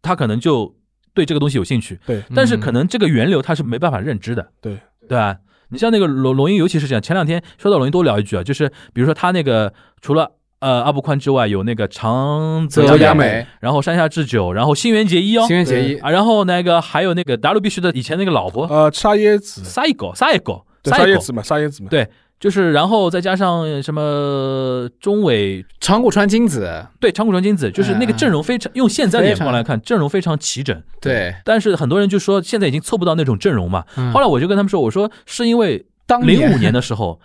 [0.00, 0.74] 他可能就
[1.12, 4.78] 对这个东西有兴趣，对，但是可能这个源流他是没办法认知的，对。
[5.08, 5.36] 对吧？
[5.70, 22.06] 你像那个龙龙樱，尤其是这样，前两天说到龙樱多聊一句啊，就是比如说他那个除了呃阿部宽之外，有那个长泽泽雅雅美，然后山下智久，然后新垣结衣哦新，垣结衣，啊，然后那个还有那个 W B 须的以前那个老婆呃，沙耶子，沙耶狗沙耶狗，沙耶子嘛，沙耶子嘛，对
[22.40, 30.82] 就是然后再加上什么中尾长谷川金子，对，长谷川金子就是那个阵容非常，用现在的眼光来看，阵容非常齐整。
[31.02, 33.84] 对，但是很多人就说现在已经凑不到那种阵容嘛。
[33.96, 37.20] 嗯后来我就跟他们说，我说是因为当零五年的时候，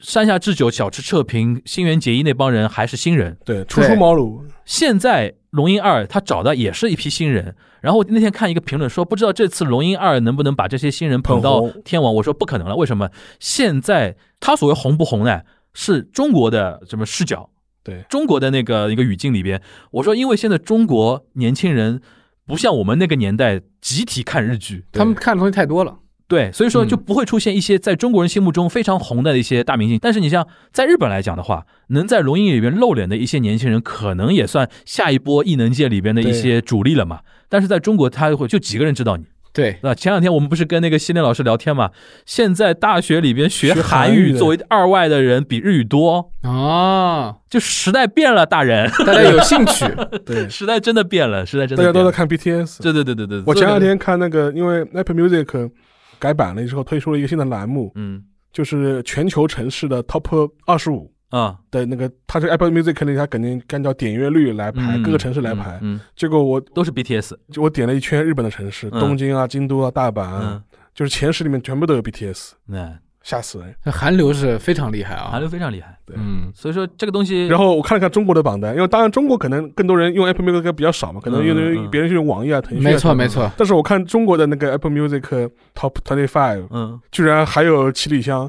[0.00, 7.56] 山下智久、小池彻平、新垣结衣那帮人还是新人，对，初出茅庐，现在龙樱二他找的也是一批新人。
[7.80, 12.14] 然后那天看一个评论说，不知道这次龙樱二能不能把这些新人捧到天王。
[12.14, 13.10] 我说不可能了，为什么？
[13.38, 15.40] 现在他所谓红不红呢？
[15.72, 17.48] 是中国的什么视角？
[17.82, 22.02] 对，中国的那个一个语境里边，我说，因为现在中国年轻人
[22.46, 25.96] 不像我们那个年代集体看日剧，他们看的东西太多了，
[26.28, 29.98] 对，所以说嗯就不会出现一些在中国人心目中非常红的一些大明星。
[29.98, 37.20] 但是你像在日本来讲的话，能在龙樱里边露脸的一些年轻人，可能也算下一波异能界里边的一些主力了嘛。
[37.48, 39.24] 但是在中国，他会就几个人知道你，
[39.54, 39.94] 对，那？
[39.94, 41.90] 前两天我们不是跟那个西内老师聊天嘛？
[42.26, 49.86] 现在大学里边学学韩韩语作为二外的人比日语多，啊，就时代变了，大人，大家有兴趣，
[50.26, 52.82] 对，时代真的变了，时代真的变了大家都在看 BTS。
[52.82, 55.70] 对对对对对，我前两天看那个，因为 Apple Music
[56.18, 58.24] 改版了之后，推出了一个新的栏目，嗯。
[58.52, 61.56] 就是全球城市的 Top 二十五啊。
[61.70, 65.78] 的那个，它是 Apple Music 里，它肯定按照点阅率来排，嗯各个城市来排。
[65.82, 66.00] 嗯，嗯。
[66.16, 69.00] 结果我都是 BTS，就我点了一圈日本的城市，嗯。
[69.00, 70.60] 东京啊、京都啊、大阪
[70.94, 73.74] 就是前十里面全部都有 BTS，那吓死人。
[73.92, 76.14] 韩流是非常厉害啊，韩流非常厉害，对。
[76.16, 82.90] 嗯，所以说这个东西，然后我看了看中国的榜单，因为当然中国可能更多人用 Apple Music 比较少嘛，可能因嗯嗯为别人是用网易啊、腾讯啊。
[82.92, 83.26] 没错没。
[83.26, 88.48] 错，但是我看中国的那个 Apple Music Top Twenty Five，嗯，居然还有七里香，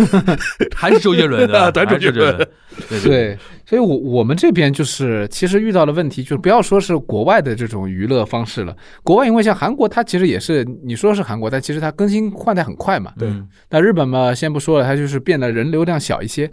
[0.74, 2.48] 还是周杰伦的， 还是周杰伦。
[2.88, 13.12] 对对，所以我我们这边就是其实遇到的问题，就是不要说是国外的这种娱乐方式了，国外因为像韩国，它其实也是你说是韩国，但其实它更新换代很快嘛。
[13.18, 13.28] 对。
[13.28, 16.50] 嗯那日本嘛，先不说了，它就是变得人流量小一些。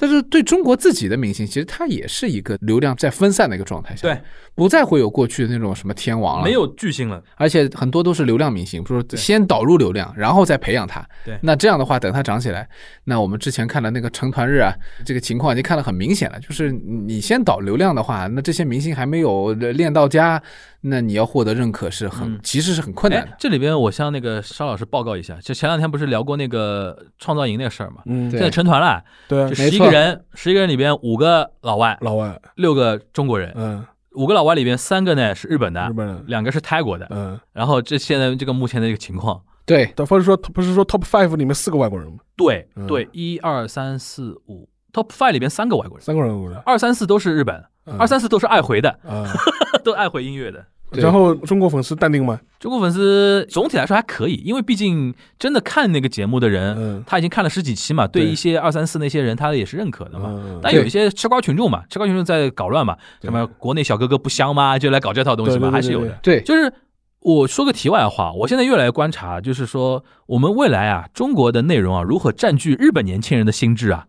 [0.00, 4.18] 但是对中国自己的明星，其实它也是一个流量在分散的一个状态下，对，
[4.54, 11.06] 不再会有过去的那种什么天王了，没有巨星了，而且很多都是流量明星，比如说先导入流量，然后再培养他。
[11.22, 12.66] 对那这样的话，等他长起来，
[13.04, 14.74] 那我们之前看的那个成团日啊，
[15.04, 16.40] 这个情况已经看得很明显了。
[16.40, 20.42] 就是你先导流量的话，那这些明星还没有练到家，
[20.82, 23.30] 那你要获得认可是很，嗯其实是很困难的，。
[23.30, 28.02] 哎这里边我向那个沙老师报告一下，就前两天不是聊过那个创造营那个事儿嘛？
[28.06, 42.18] 嗯，现在成团了，对十一个人，十一个人里边五个老外，老外，六个中国人，嗯，五个老外里边三个呢是日本的日，本人，两个是泰国的，嗯，然后这现在这个目前的一个情况，对，但不是说不是说 Top Five 里面四个外国人吗？
[42.36, 49.26] 对嗯对，一二三四五，Top Five 里边三个外国人，三个人外国人，二三四都是日本，嗯二三四都是爱回的，啊，
[49.84, 50.64] 都爱回音乐的。
[50.94, 52.40] 然后中国粉丝淡定吗？
[52.58, 60.30] 中国粉丝总体来说还可以，因为毕竟真的看那个节目的人，嗯他已经看了十几期嘛，对对一些二三四那些人，他也是认可的嘛。
[60.30, 64.76] 嗯，但有一些吃瓜群众嘛，吃瓜群众在搞乱嘛，什么国内小哥哥不香吗？
[64.76, 66.18] 就来搞这套东西嘛，对对对还是有的。
[66.22, 66.72] 对，就是
[67.20, 74.08] 我说个题外话，我现在越来越观察，就是说我们未来啊，中国的内容啊，如何占据日本年轻人的心智啊？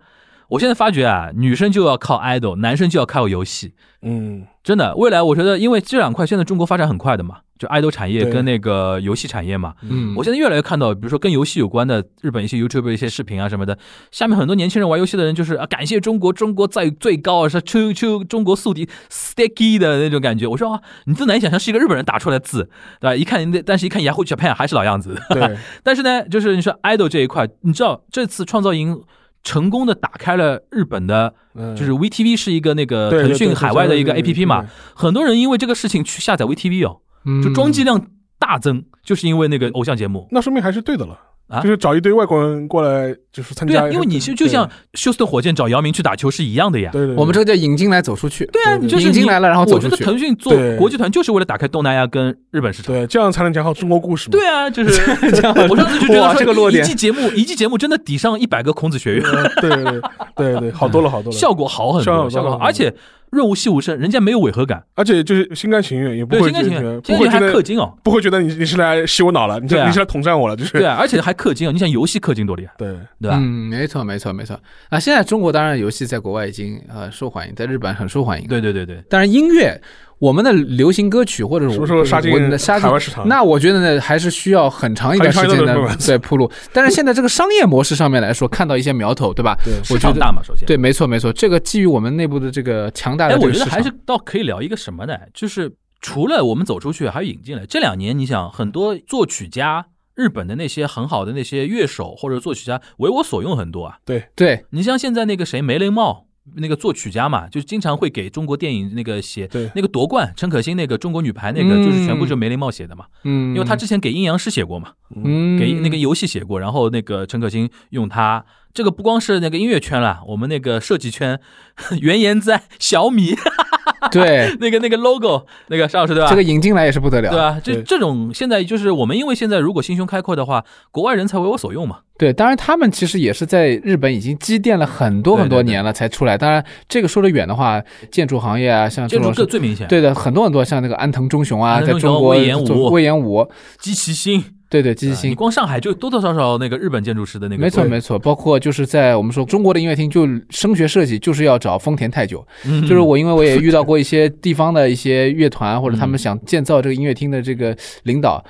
[0.51, 3.73] 我现在发觉啊，女生就要靠 idol，男生就要靠游戏。
[4.01, 9.73] 嗯，真的，未来我觉得，因为这两块现在中国发展很快的嘛，就 idol 产业跟那个游戏产业嘛。
[9.83, 13.77] 嗯，我现在越来越看到，比如说跟游戏有关的日本一些 YouTube 一些视频啊什么的，
[14.11, 20.45] 下面很多年轻人玩游戏的人就是啊，感谢中国，中国在最高啊，是秋秋中国宿敌 sticky 的那种感觉。
[20.47, 23.15] 我说啊，你都难以想象是一个日本人打出来的字，对吧？
[23.15, 25.15] 一看那，但是一看 Yahoo Japan 还是老样子。
[25.29, 29.01] 对， 但是呢，就是你说 idol 这一块，你知道这次创造营
[29.43, 34.65] 成功的打开了日本的，嗯就是 VTV 是一个那个腾讯海外的一个 APP 嘛，
[34.95, 40.27] 很多人因为这个事情去下载 VTV 哦，嗯就装机量大增，就是因为那个偶像节目。
[40.31, 41.19] 那说明还是对的了。
[41.51, 43.81] 啊就是找一堆外国人过来，就是参加。
[43.81, 46.89] 对啊，因为你是就像休斯顿火箭找姚明去打球是一样的呀。
[46.91, 48.45] 对对，对我们这个叫引进来走出去。
[48.47, 52.95] 对啊，你就是你引进来了然后走出去我觉得腾讯做国际团就是为了打开东南亚跟日本市场。
[52.95, 54.31] 对这样才能讲好中国故事嘛。
[54.31, 60.01] 对啊，就是 这样我上次就觉得说这个落点一季节目一季节目真的抵上一百个孔子学院，呃对对对
[60.35, 61.35] 对对，好多了好多了。
[61.37, 62.93] 效果好很多，效果好而且
[63.31, 69.83] 润物细无声，人家没有违和感，而且就是心甘情愿，也不对，会心甘情愿，觉得心甘情愿还不会觉得氪金哦，不会觉得你你是来洗我脑了，你是啊。
[69.83, 70.73] 是你是来统战我了，就是。
[70.73, 72.93] 对啊，而且还氪金哦，你想游戏氪金多厉害，对。
[73.19, 73.37] 对吧？
[73.39, 74.59] 嗯，没错，没错，没错。
[74.89, 79.79] 啊，现在中国当然游戏在国外已经呃受欢迎，在日本很受欢迎。，对对对对，当然音乐，
[80.21, 83.27] 我们的流行歌曲或者是什么时候杀进我们的杀进海外市场？
[83.27, 86.49] 那我觉得呢，还是需要很长一段时间的很长一段路在铺路。
[86.71, 89.57] 但是现在这个商业模式上面来说，看到一些苗头，对吧？
[89.65, 90.67] 对市我觉得场大嘛，首先。
[90.67, 91.33] 对，没错，没错。
[91.33, 95.17] 这个基于我们内部的这个强大哎，的我觉得还是倒可以聊一个什么呢？
[95.33, 97.65] 就是除了我们走出去，还有引进来。
[97.65, 103.97] 这两年，你想很多作曲家，日本的那些很好的那些乐手或者作曲家为我所用很多啊。
[104.05, 106.27] 对对你像现在那个谁梅雷茂。
[106.55, 111.83] 那个作曲家嘛，就经常会给中国电影那个写那个夺冠，陈可辛那个中国女排那个，嗯。
[111.83, 115.57] 就是全部就梅林茂写的嘛，嗯，因为他之前给阴阳师写过嘛，嗯。
[115.57, 118.43] 给那个游戏写过，然后那个陈可辛用它，
[118.73, 121.39] 这个不光是那个音乐圈了，我们那个设计圈，
[122.01, 123.35] 原研在小米
[124.11, 126.29] 对那个那个 logo 那个邵老师对吧？
[126.29, 127.61] 这个引进来也是不得了，对吧？
[127.63, 131.99] 这这种现在就是我们，因为现在如果心胸开阔的话，国外人才为我所用嘛。
[132.17, 136.37] 对，当然他们其实也是在日本已经积淀了很多很多年了才出来。
[136.37, 143.47] 当然，这个说的远的话，建筑行业啊，像这建筑种更最明显，，对的，很多很多像那个安藤忠雄啊，在中国魏延武做魏延武，
[143.79, 145.35] 机器星，对对，积极性你。
[145.35, 158.41] 光上海就多多少少那个日本建筑师的那个，没错没错，包括就是在我们说中国的音乐厅，就声学设计就是要找丰田泰久，嗯就是我因为我也遇到过一些地方的一些乐团或者他们嗯想建造这个音乐厅的这个领导，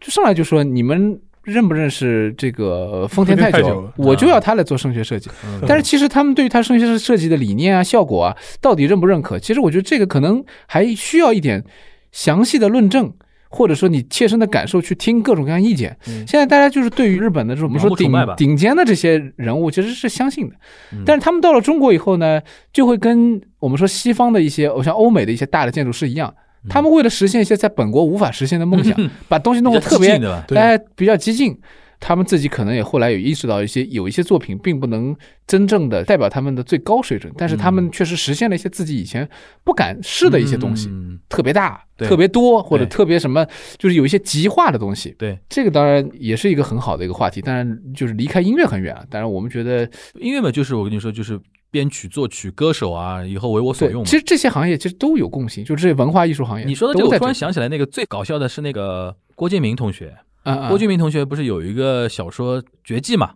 [0.00, 3.90] 就上来就说你们认不认识这个丰田泰久？
[3.96, 5.28] 我就要他来做声学设计。
[5.44, 9.40] 嗯但是其实他们对于他声学设计的理念啊、效果啊，到底认不认可？
[9.40, 11.64] 其实我觉得这个可能还需要一点
[12.12, 13.12] 详细的论证。
[13.54, 16.26] 或者说你切身的感受去听各种各样意见，嗯。
[16.26, 20.56] 现在大家就是对于日本的这种我们说顶顶尖的这些人物其实是相信的，
[20.92, 21.04] 嗯。
[21.06, 22.40] 但是他们到了中国以后呢，
[22.72, 26.34] 就会跟我们说西方的一些，像欧美的一些大的建筑师一样，
[26.64, 26.68] 嗯。
[26.68, 28.98] 他们为了实现一些在本国无法实现的梦想，
[29.28, 30.20] 把东西弄得特别
[30.56, 31.56] 哎比较激进。
[32.00, 35.16] 他们自己可能也后来有意识到一些有一些作品并不能
[35.46, 39.28] 真正的代表他们的最高水准，但是他们确实实现了一些自己以前
[39.62, 43.46] 不敢试的一些东西，嗯特别大、对特别多或者特别什么，
[43.78, 45.14] 就是有一些极化的东西。
[45.18, 49.04] 对，这个当然也是一个很好的一个话题，当然就是离开音乐很远了。
[49.10, 49.88] 当然我们觉得
[50.20, 51.40] 音乐嘛，就是我跟你说，就是
[51.70, 56.64] 编曲、作曲、歌手啊，以后为我所用，其实这些行业其实都有共性，就是这些文化艺术行业。
[56.66, 60.14] 你说的这个，我突然想起来，那个最搞笑的是那个郭敬明同学。
[60.44, 63.32] 嗯嗯，郭敬明同学不是有一个小说《绝技》嘛？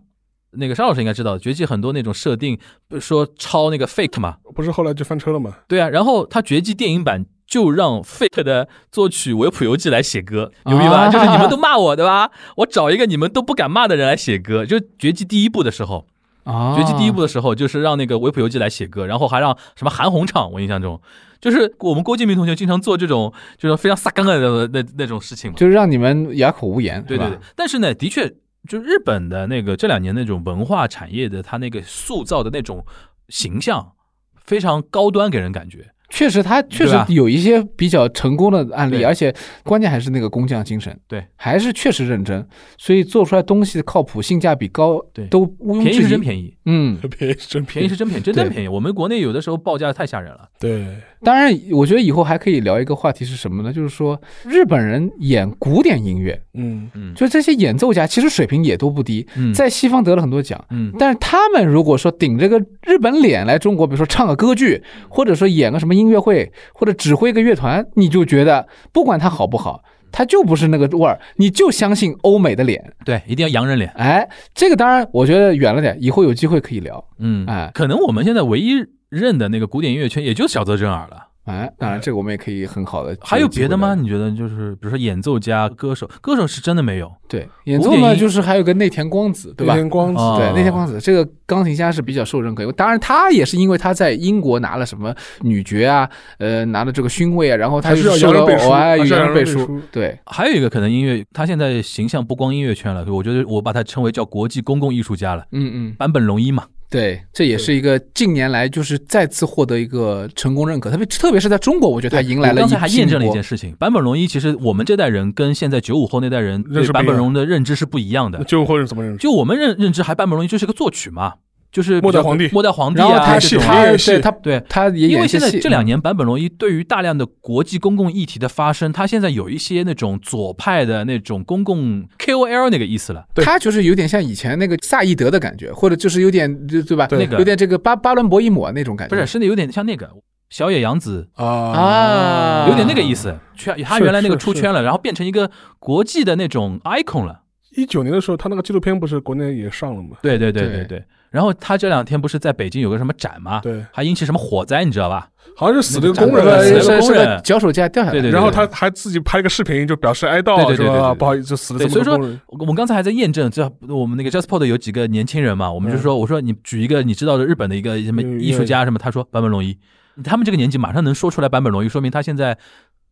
[0.53, 4.37] 那个沙老师应该知道，《绝技》很多那种设定，不是说抄那个 fake 嘛？
[4.55, 5.55] 不是后来就翻车了吗？
[5.69, 11.05] 对啊，然后他《绝技》电影版就让 fake 的作曲维普游记来写歌，牛逼吧？
[11.05, 12.31] 啊 就是你们都骂我，对吧？
[12.57, 14.65] 我找一个你们都不敢骂的人来写歌。
[14.65, 16.07] 就《绝技》第一部的时候，
[16.45, 20.51] 啊，《绝技》第一部的时候，就是让那个维普游记来写歌，然后还让什么韩红唱。
[20.53, 21.01] 我印象中，
[21.41, 25.57] 就是我们郭敬明同学经常做这种就是非常撒干的那那种事情嘛。
[25.57, 28.29] 就是让你们哑口无言，对对对，但是呢，的确，
[28.69, 32.85] 就日本的那个这两年那种文化产业的，它那个塑造的那种
[33.29, 33.93] 形象
[34.37, 35.91] 非常高端，给人感觉。
[36.09, 42.47] 确实他确实有一些比较成功的案例，而且关键还是那个工匠精神，对，还是确实认真，
[42.79, 45.27] 所以做出来东西靠谱、性价比高，对。
[45.27, 46.03] 都毋庸便宜置疑。
[46.03, 47.89] 是真便宜，嗯， 便宜真便宜。
[47.89, 48.69] 是真便宜，真真便宜。
[48.69, 50.49] 我们国内有的时候报价太吓人了。
[50.59, 50.87] 对，
[51.23, 53.73] 当然，我觉得以后还可以聊一个话题是什么呢？
[53.73, 59.53] 就是说日本人演古典音乐，嗯，嗯，就这些演奏家其实水平也都不低，嗯。
[59.53, 60.63] 在西方得了很多奖。
[60.71, 60.93] 嗯。
[60.99, 72.93] 但是他们如果说顶着个日本脸来中国，比如说唱个歌剧，或者说演个什么音乐会，或者指挥一个乐团，你就觉得不管他好不好，他就不是那个味儿，你就相信欧美的脸。
[73.05, 73.91] 对，一定要洋人脸。
[73.97, 77.05] 哎，这个当然我觉得远了点，以后有机会可以聊。
[77.19, 81.28] 嗯，哎可能我们现在唯一认的那个古典音乐圈，也就小泽征尔了。
[81.49, 83.17] 哎，当然这个我们也可以很好的。
[83.21, 83.95] 还有别的吗？？
[83.95, 87.11] 你觉得就是比如说演奏家、歌手，歌手是真的没有。
[87.29, 105.45] 对，演奏呢就是还有个内田光子，对吧内田光子哦对，内田光子这个钢琴家是比较受认可，当然他也是因为他在英国拿了什么女爵啊，呃，拿了这个勋位啊，然后他还是要就受了洋人背书偶哎，还人背书，对，还有一个可能音乐，他现在形象不光音乐圈了，我觉得我把他称为叫国际公共艺术家了。
[105.53, 118.43] 嗯嗯，坂本龙一嘛，对，这也是一个近年来就是再次获得一个成功认可，特别特别是在中国，我觉得他迎来了一刚才还验证了一件事情，坂本龙一其实我们这代人跟现在九五后那代人对坂本龙的认知是不一样的。
[118.45, 119.23] 就或者怎么认知？
[119.23, 121.35] 就我们认认知，还坂本龙一就是个作曲嘛，
[121.71, 133.27] 就是末代皇帝末代皇帝然后他啊他演戏对他对，他也因为现在这两年，版本龙一对于大量的国际公共议题的发生，他现在有一些那种左派的那种公共 KOL 那个意思了。
[133.35, 137.07] 对他就是有点像以前那个萨义德的感觉，或者就是有点对对吧？
[137.11, 140.09] 那个有点这个巴巴伦博伊姆那种感觉，不是，甚至有点像那个
[140.49, 143.37] 小野洋子，啊啊有点那个意思。
[143.55, 147.43] 圈他原来那个是是出圈了，然后变成一个国际的那种 icon 了。
[147.77, 150.17] 一九年的时候，他那个纪录片不是国内也上了吗？
[150.23, 151.05] 对对对对对对。
[151.31, 153.61] 然后他这两天不是在北京有个什么展吗？
[153.63, 155.29] 对，还引起什么火灾，你知道吧？
[155.57, 160.89] 好像是死了个工人，死了个是是个工人脚手架掉下来，对对对然后他还自己拍了个视频，就表示哀悼，对对对是吧？
[160.89, 162.41] 对对对不好意思，死了，所以说这么多工人。
[162.61, 169.77] 我们刚才还在验证，这我们那个 JustPod 有几个年轻人嘛，我们就说，我说你举一个你知道的日本的一个什么嗯艺术家什么，他说坂本龙一，
[170.23, 172.57] 他们这个年纪马上能说出来坂本龙一，说明他现在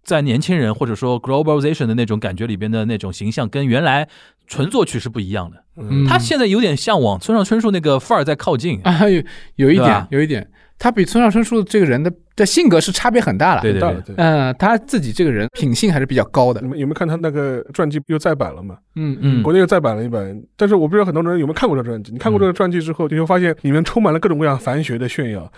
[0.07, 4.09] 在年轻人或者说 globalization 的那种感觉里边的那种形象，跟原来
[4.47, 5.65] 纯作曲是不一样的。
[5.79, 8.81] 嗯他现在有点向往村上春树那个范儿在靠近。
[8.85, 9.23] 啊， 有
[9.57, 10.49] 有一点，有一点，
[10.79, 13.63] 他比村上春树这个人的的性格是差别很大了。
[13.63, 14.15] 对对对大了，对。
[14.17, 16.69] 嗯，他自己这个人品性还是比较高的你。
[16.69, 18.77] 们有没有看他那个传记又再版了嘛？
[18.99, 22.13] 嗯嗯国内又再版了一版，但是我不知道很多人有没有看过这个传记。
[22.13, 25.51] 你看过这个传记之后，你会发现里面充满了各种各样凡学的炫耀，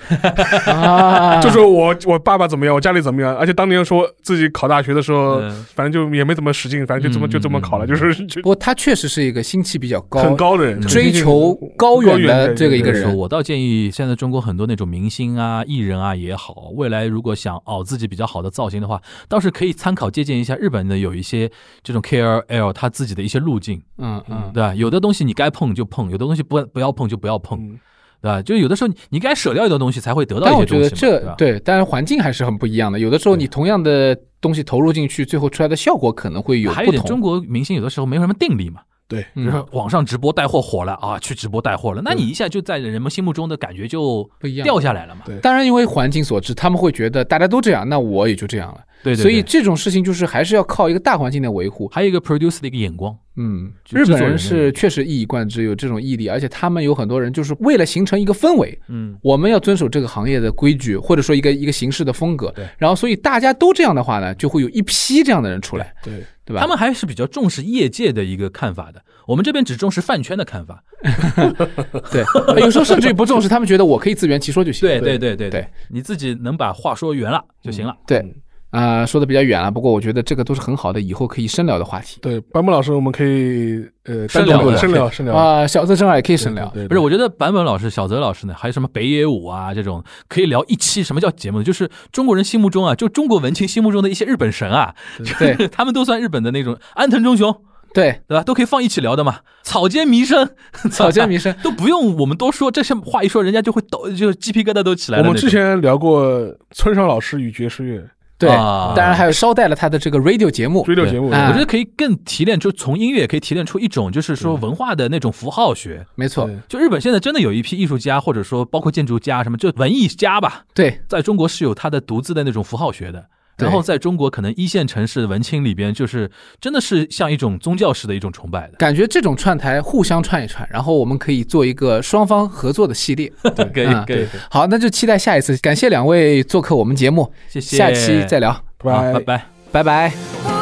[0.67, 13.17] 啊， 就说我我爸爸怎么样，我家里怎么样，而且当年说自己考大学的时候，嗯反正就也没怎么使劲，反正就这么嗯就这么考了，就是就不过他确实是一个心气比较高、很高的人，追求高远的这个一个人。
[13.17, 21.51] 我倒建议，现在中国很多那种明星啊、艺人啊也好，未来如果想熬自己比较好的造型的话，倒是可以参考借鉴一下日本的有一些
[21.83, 24.75] 这种 KOL 他自己的一些路径，嗯嗯，对吧？
[24.75, 27.79] 有的东西你该碰就碰，有的东西不不要碰就不要碰，嗯
[28.21, 28.43] 对吧？
[28.43, 31.63] 就有的时候你你该舍掉一个东西才会得到一些东西嘛，我觉得这对吧？
[31.65, 32.99] 当然环境还是很不一样的。
[32.99, 37.21] 有的时候你同样的东西投入进去，最后出来的效果可能会有不还有点，中。
[37.21, 44.65] 国明星有的时候没有什么定力嘛，对，比如嗯，说网上直播带货火了啊，去直播带货了，那你一下就在人们心目中的感觉就不一样。
[44.65, 45.23] 掉下来了嘛。
[45.25, 45.39] 对。
[45.41, 48.81] 当然因为环境所致，他们会觉得大家都这样，那我也就这样了。
[49.03, 51.89] 对对，所以这种事情就是还是要靠一个大环境的维护。
[51.89, 62.51] 还有一个 produce 的一个眼光，嗯，日本人是确实一以贯之有这种毅力，而且他们有很多人就是为了形成一个氛围，嗯，我们要遵守这个行业的规矩，或者说一个一个形式的风格。
[62.57, 62.67] 对。
[62.77, 66.63] 然后所以大家都这样的话呢，就会有一批这样的人出来，对，对吧？
[66.63, 70.83] 他们还是比较重视业界的一个看法的，我们这边只重视饭圈的看法。
[72.11, 72.25] 对，
[72.59, 74.89] 有时候甚至于不重视，他们觉得我可以自圆其说就行。
[74.89, 77.95] 对对对对对，你自己能把话说圆了就行了。
[78.07, 78.25] 对，
[78.71, 86.67] 啊、说的比较远了，不过我觉得这个都是很好的，以后可以深聊的话题对，版本老师，我们可以呃深聊的深聊深聊，啊、小泽征尔也可以深聊。
[86.75, 91.03] 对，对不是，我觉得坂本老师、小泽老师呢，还有什么北野武啊这种，可以聊一期。
[91.03, 91.65] 什么叫节目呢？
[91.65, 94.95] 就是中国人心目中啊，就中国文青心目中的一些日本神啊，
[95.39, 97.63] 对他们都算日本的那种安藤忠雄，
[97.95, 98.45] 对，对吧？
[98.45, 99.37] 都可以放一起聊的嘛。
[99.63, 100.51] 草间弥生，
[100.93, 105.25] 草间弥生都不用我们多说，这些话一说，人家就会抖，就鸡皮疙瘩都起来了。
[105.25, 108.07] 我们之前聊过村上老师与爵士乐
[108.39, 108.93] 对，啊。
[108.97, 110.85] 当然还有捎带了他的这个 radio 节目。
[110.85, 111.49] ，radio 节目，啊。
[111.49, 116.07] 我觉得可以更提炼出从音乐可以提炼出一种就是说文化的那种符号学。
[116.15, 121.01] 没错，就日本现在真的有一批艺术家，或者说包括建筑家什么，就文艺家吧，对。
[121.09, 123.27] 在中国是有他的独自的那种符号学的。
[123.59, 126.31] 对然后在中国可能一线城市的文青里边，就是
[126.61, 128.77] 真的是像一种宗教式的一种崇拜的。
[128.79, 133.31] 感觉这种串台互相串一串，然后我们可以做一个双方合作的系列。
[133.75, 135.57] 可以嗯可以，好，那就期待下一次。
[135.59, 139.47] 感谢两位做客我们节目，谢谢，下期再聊，拜好拜拜。
[139.71, 140.58] 拜